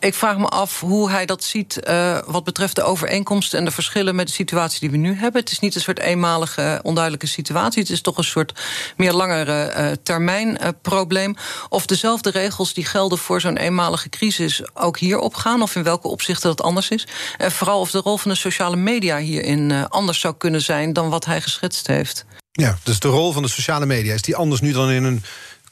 [0.00, 3.70] ik vraag me af hoe hij dat ziet uh, wat betreft de overeenkomsten en de
[3.70, 5.40] verschillen met de situatie die we nu hebben.
[5.40, 7.82] Het is niet een soort eenmalige, onduidelijke situatie.
[7.82, 8.52] Het is toch een soort
[8.96, 11.36] meer langere uh, termijn probleem.
[11.68, 16.08] Of dezelfde regels die gelden voor zo'n eenmalige crisis ook hier opgaan, of in welke
[16.08, 17.06] opzichten dat anders is.
[17.38, 21.08] En vooral of de rol van de sociale media hierin anders zou kunnen zijn dan
[21.08, 22.24] wat hij geschetst heeft.
[22.52, 25.22] Ja, dus de rol van de sociale media, is die anders nu dan in een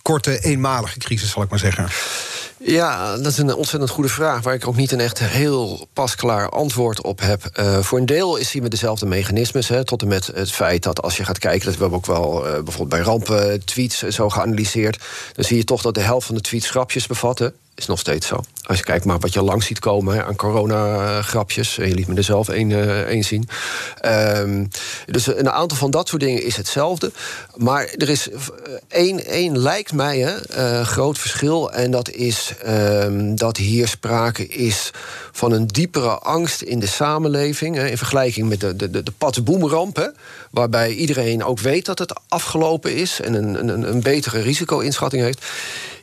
[0.07, 1.89] korte, eenmalige crisis, zal ik maar zeggen?
[2.59, 4.43] Ja, dat is een ontzettend goede vraag...
[4.43, 7.51] waar ik ook niet een echt heel pasklaar antwoord op heb.
[7.61, 9.69] Uh, voor een deel is hij met dezelfde mechanismes.
[9.69, 11.65] Hè, tot en met het feit dat als je gaat kijken...
[11.65, 15.05] dat we hebben ook wel uh, bijvoorbeeld bij rampen tweets zo geanalyseerd...
[15.33, 18.27] dan zie je toch dat de helft van de tweets grapjes bevatten is nog steeds
[18.27, 18.41] zo.
[18.67, 21.79] Als je kijkt maar wat je lang ziet komen aan corona-grapjes.
[21.79, 23.49] En je liet me er zelf één uh, zien.
[24.05, 24.69] Um,
[25.07, 27.13] dus een aantal van dat soort dingen is hetzelfde.
[27.57, 28.29] Maar er is
[28.89, 31.73] één, één lijkt mij, uh, groot verschil.
[31.73, 34.91] En dat is um, dat hier sprake is
[35.33, 37.77] van een diepere angst in de samenleving.
[37.77, 39.13] Hè, in vergelijking met de, de, de, de
[40.57, 43.21] Waarbij iedereen ook weet dat het afgelopen is.
[43.21, 45.45] En een, een, een betere risico-inschatting heeft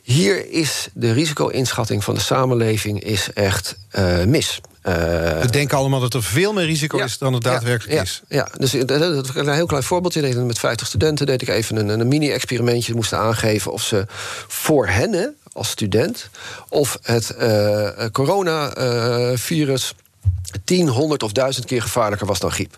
[0.04, 4.60] hier is de risico-inschatting van de samenleving is echt uh, mis.
[4.82, 4.92] Uh,
[5.40, 8.22] we denken allemaal dat er veel meer risico ja, is dan het daadwerkelijk ja, is.
[8.28, 10.20] Ja, dus dat, een heel klein voorbeeldje.
[10.20, 12.94] Deed met 50 studenten deed ik even een, een mini-experimentje.
[12.94, 14.06] moesten aangeven of ze
[14.48, 16.28] voor hen als student...
[16.68, 19.94] of het uh, coronavirus
[20.64, 22.76] 10, 100 of 1000 keer gevaarlijker was dan griep.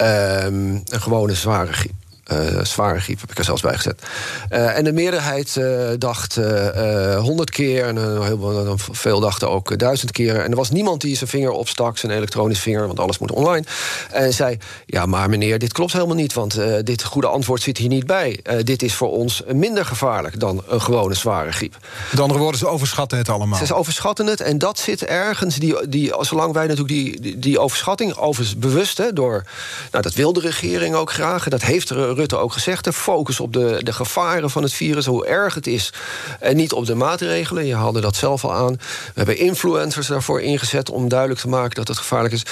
[0.00, 1.92] Um, een gewone zware griep.
[2.32, 4.02] Uh, zware griep heb ik er zelfs bij gezet.
[4.50, 6.38] Uh, en de meerderheid uh, dacht
[7.16, 7.86] honderd keer.
[7.86, 10.40] En heel veel dachten ook duizend keer.
[10.40, 13.64] En er was niemand die zijn vinger opstak, zijn elektronisch vinger, want alles moet online.
[14.10, 16.32] En zei: Ja, maar meneer, dit klopt helemaal niet.
[16.32, 18.40] Want dit goede antwoord zit hier niet bij.
[18.62, 21.76] dit is voor ons minder gevaarlijk dan een gewone zware griep.
[22.10, 23.66] Met andere woorden, ze overschatten het allemaal.
[23.66, 24.40] Ze overschatten het.
[24.40, 25.56] En dat zit ergens.
[25.56, 29.44] Die, die, zolang wij natuurlijk die, die, die overschatting, overigens bewust, hè, door.
[29.90, 31.48] Nou, dat wil de regering ook graag.
[31.48, 32.84] Dat heeft er Rutte ook gezegd.
[32.84, 35.92] De focus op de, de gevaren van het virus, hoe erg het is.
[36.40, 37.66] En niet op de maatregelen.
[37.66, 38.72] Je haalde dat zelf al aan.
[38.74, 42.42] We hebben influencers daarvoor ingezet om duidelijk te maken dat het gevaarlijk is.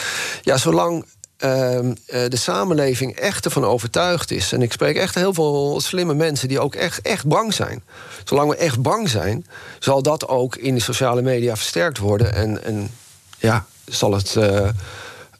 [0.42, 1.04] Ja, zolang
[1.36, 4.52] ehm, eh, de samenleving echt ervan overtuigd is.
[4.52, 7.82] En ik spreek echt heel veel slimme mensen die ook echt, echt bang zijn.
[8.24, 9.46] Zolang we echt bang zijn,
[9.78, 12.34] zal dat ook in de sociale media versterkt worden.
[12.34, 12.90] En, en
[13.38, 14.36] ja, zal het.
[14.36, 14.68] eh,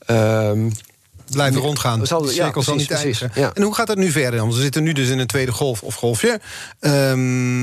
[0.07, 0.70] ehm,
[1.31, 2.01] Blijven rondgaan.
[2.01, 3.51] De ja, cirkel zal precies, niet precies, ja.
[3.55, 4.49] En hoe gaat dat nu verder dan?
[4.49, 6.41] We zitten nu dus in een tweede golf of golfje.
[6.81, 7.61] Ehm,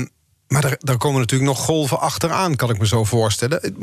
[0.48, 3.74] maar daar, daar komen natuurlijk nog golven achteraan, kan ik me zo voorstellen.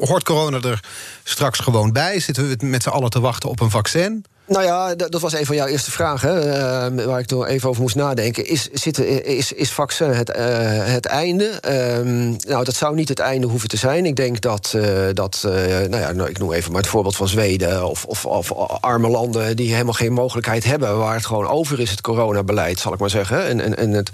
[0.00, 0.84] Hoort corona er
[1.24, 2.20] straks gewoon bij?
[2.20, 4.24] Zitten we met z'n allen te wachten op een vaccin?
[4.48, 7.82] Nou ja, dat was een van jouw eerste vragen, eh, waar ik nog even over
[7.82, 8.46] moest nadenken.
[8.46, 10.46] Is, zit, is, is vaccin het, eh,
[10.84, 11.44] het einde?
[11.44, 14.06] Ehm, nou, dat zou niet het einde hoeven te zijn.
[14.06, 14.82] Ik denk dat, eh,
[15.12, 15.52] dat eh,
[15.88, 19.08] nou ja, nou, ik noem even maar het voorbeeld van Zweden of, of, of arme
[19.08, 22.98] landen die helemaal geen mogelijkheid hebben, waar het gewoon over is, het coronabeleid, zal ik
[22.98, 23.46] maar zeggen.
[23.46, 24.10] En, en, en, het,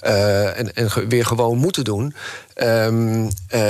[0.00, 2.14] eh, en, en weer gewoon moeten doen.
[2.56, 3.62] Ehm, eh,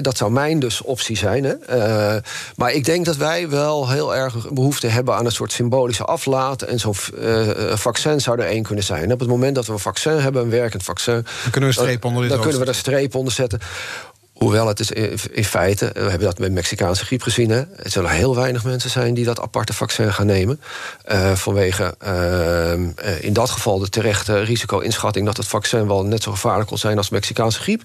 [0.00, 1.44] dat zou mijn dus optie zijn.
[1.44, 1.52] Hè?
[1.52, 2.22] Eh,
[2.56, 6.62] maar ik denk dat wij wel heel erg behoefte hebben aan een soort symbolische aflaat.
[6.62, 9.12] En zo'n eh, vaccin zou er één kunnen zijn.
[9.12, 11.14] Op het moment dat we een vaccin hebben, een werkend vaccin.
[11.14, 13.60] Dan kunnen we een streep onder dit Dan kunnen we er een streep onder zetten.
[14.36, 14.90] Hoewel het is
[15.30, 17.50] in feite, we hebben dat met Mexicaanse griep gezien.
[17.50, 20.60] Hè, het zullen heel weinig mensen zijn die dat aparte vaccin gaan nemen.
[21.04, 26.22] eh, vanwege ehm, eh, in dat geval de terechte risico-inschatting dat het vaccin wel net
[26.22, 27.82] zo gevaarlijk kon zijn als Mexicaanse griep.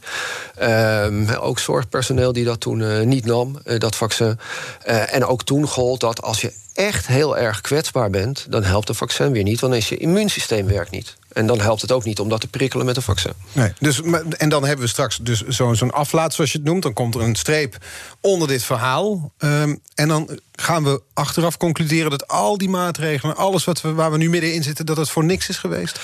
[0.55, 4.39] Ehm, ook zorgpersoneel die dat toen eh, niet nam, eh, dat vaccin.
[4.83, 8.89] Eh, en ook toen gold dat als je echt heel erg kwetsbaar bent, dan helpt
[8.89, 11.15] een vaccin weer niet, want is je immuunsysteem werkt niet.
[11.33, 13.33] En dan helpt het ook niet om dat te prikkelen met een vaccin.
[13.51, 14.01] Nee, dus,
[14.37, 16.83] en dan hebben we straks dus zo- zo'n aflaat, zoals je het noemt.
[16.83, 17.77] Dan komt er een streep
[18.21, 19.31] onder dit verhaal.
[19.37, 23.35] Ehm, en dan gaan we achteraf concluderen dat al die maatregelen...
[23.35, 25.99] alles wat we, waar we nu middenin zitten, dat het voor niks is geweest?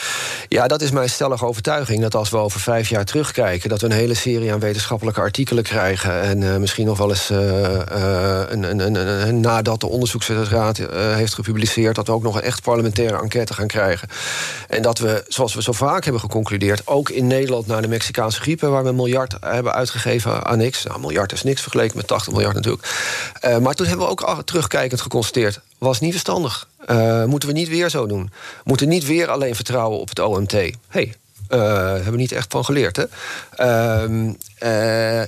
[0.47, 2.01] Ja, dat is mijn stellige overtuiging.
[2.01, 5.64] Dat als we over vijf jaar terugkijken, dat we een hele serie aan wetenschappelijke artikelen
[5.64, 6.22] krijgen.
[6.22, 8.95] En eh, misschien nog wel eens eh, eh, een, een,
[9.28, 13.68] een, nadat de onderzoeksraad heeft gepubliceerd, dat we ook nog een echt parlementaire enquête gaan
[13.68, 14.08] krijgen.
[14.68, 18.41] En dat we, zoals we zo vaak hebben geconcludeerd, ook in Nederland naar de Mexicaanse
[18.41, 20.84] griep, hè, waar we een miljard hebben uitgegeven aan niks.
[20.84, 22.88] Nou, een miljard is niks vergeleken met 80 miljard natuurlijk.
[23.62, 26.68] Maar toen hebben we ook terugkijkend geconstateerd, was niet verstandig.
[26.86, 28.32] Eh, moeten we niet weer zo doen?
[28.64, 30.52] Moeten niet weer alleen vertrouwen op het OMT?
[30.88, 31.14] hey,
[31.48, 31.60] eh,
[31.93, 33.04] hebben we niet echt van geleerd, hè?
[33.56, 35.22] Ehm, eh,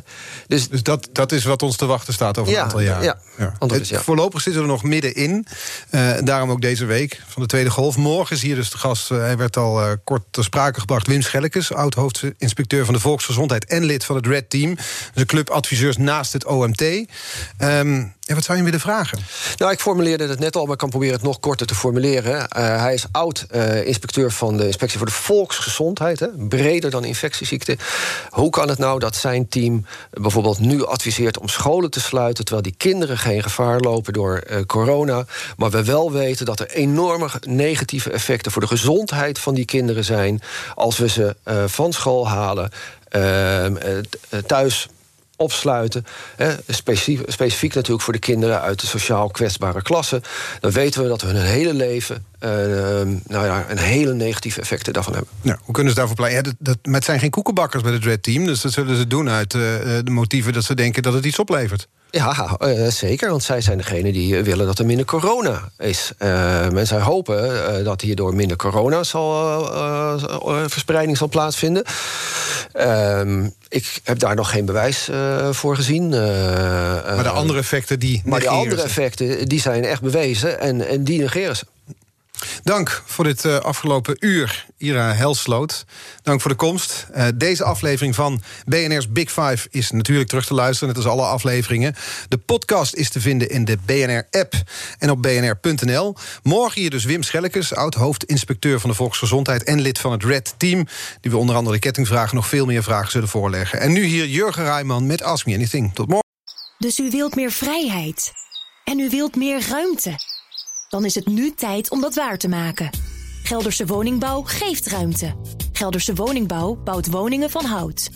[0.48, 3.04] dus Dus dat, dat is wat ons te wachten staat over Ja, een aantal jaar.
[3.04, 3.20] ja.
[3.60, 4.02] Is Het- ja.
[4.02, 5.46] Voorlopig zitten we nog middenin.
[5.90, 7.98] Eh daarom ook deze week van de Tweede Golf.
[7.98, 11.08] Morgen is hier dus de gast, eh, hij werd al kort ter sprake gebracht...
[11.08, 13.66] Wim Schellekes, oud-hoofdinspecteur van de Volksgezondheid...
[13.66, 14.76] en lid van het Red Team.
[14.76, 16.82] Dus een club adviseurs naast het OMT.
[17.58, 19.20] Ehm, ja, wat zou je willen vragen?
[19.58, 22.46] Nou, ik formuleerde het net al, maar ik kan proberen het nog korter te formuleren.
[22.56, 27.78] Hij is oud-inspecteur van de Inspectie voor de Volksgezondheid, hè, breder dan infectieziekten.
[28.30, 32.66] Hoe kan het nou dat zijn team bijvoorbeeld nu adviseert om scholen te sluiten, terwijl
[32.66, 35.26] die kinderen geen gevaar lopen door eh, corona,
[35.58, 40.06] maar we wel weten dat er enorme negatieve effecten voor de gezondheid van die kinderen
[40.06, 40.42] zijn
[40.76, 42.72] als we ze eh, van school halen,
[43.10, 44.04] eh, eh,
[44.46, 44.88] thuis
[45.40, 46.06] opsluiten.
[46.36, 50.22] Hè, specifiek, specifiek natuurlijk voor de kinderen uit de sociaal kwetsbare klassen.
[50.60, 52.50] Dan weten we dat hun hele leven eh,
[53.28, 55.32] nou ja, een hele negatieve effecten daarvan hebben.
[55.42, 56.58] Nou, hoe kunnen ze daarvoor pleiten?
[56.60, 58.46] Ja, dat, het zijn geen koekenbakkers bij het Red Team.
[58.46, 61.26] Dus dat zullen ze doen uit eh, eh, de motieven dat ze denken dat het
[61.26, 61.88] iets oplevert.
[62.12, 66.12] Ja, eh, zeker, want zij zijn degene die eh, willen dat er minder corona is.
[66.18, 69.64] Eh, en zij hopen dat hierdoor minder corona zal,
[70.68, 71.84] verspreiding zal plaatsvinden.
[72.72, 75.10] Ehm, ik heb daar nog geen bewijs
[75.52, 76.10] voor gezien.
[76.10, 81.04] Maar de andere effecten die maar die andere effecten die zijn echt bewezen en, en
[81.04, 81.66] die negeren ze.
[82.64, 85.86] Dank voor dit eh, afgelopen uur, Ira Helsloot.
[86.24, 87.08] Dank voor de komst.
[87.12, 91.26] Eh, deze aflevering van BNR's Big Five is natuurlijk terug te luisteren, net als alle
[91.26, 91.96] afleveringen.
[92.28, 94.54] De podcast is te vinden in de BNR-app
[94.98, 96.16] en op bnr.nl.
[96.44, 99.64] Morgen hier dus Wim Schellekes, oud-hoofdinspecteur van de Volksgezondheid...
[99.64, 100.88] en lid van het Red Team,
[101.22, 102.36] die we onder andere de kettingvragen...
[102.36, 103.80] nog veel meer vragen zullen voorleggen.
[103.80, 105.94] En nu hier Jurgen Rijman met Ask Me Anything.
[105.94, 106.28] Tot morgen.
[106.78, 108.32] Dus u wilt meer vrijheid.
[108.84, 110.16] En u wilt meer ruimte.
[110.90, 112.90] Dan is het nu tijd om dat waar te maken.
[113.44, 115.36] Gelderse Woningbouw geeft ruimte.
[115.72, 118.10] Gelderse Woningbouw bouwt woningen van hout.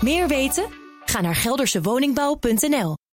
[0.00, 0.66] Meer weten?
[1.04, 2.99] Ga naar geldersewoningbouw.nl.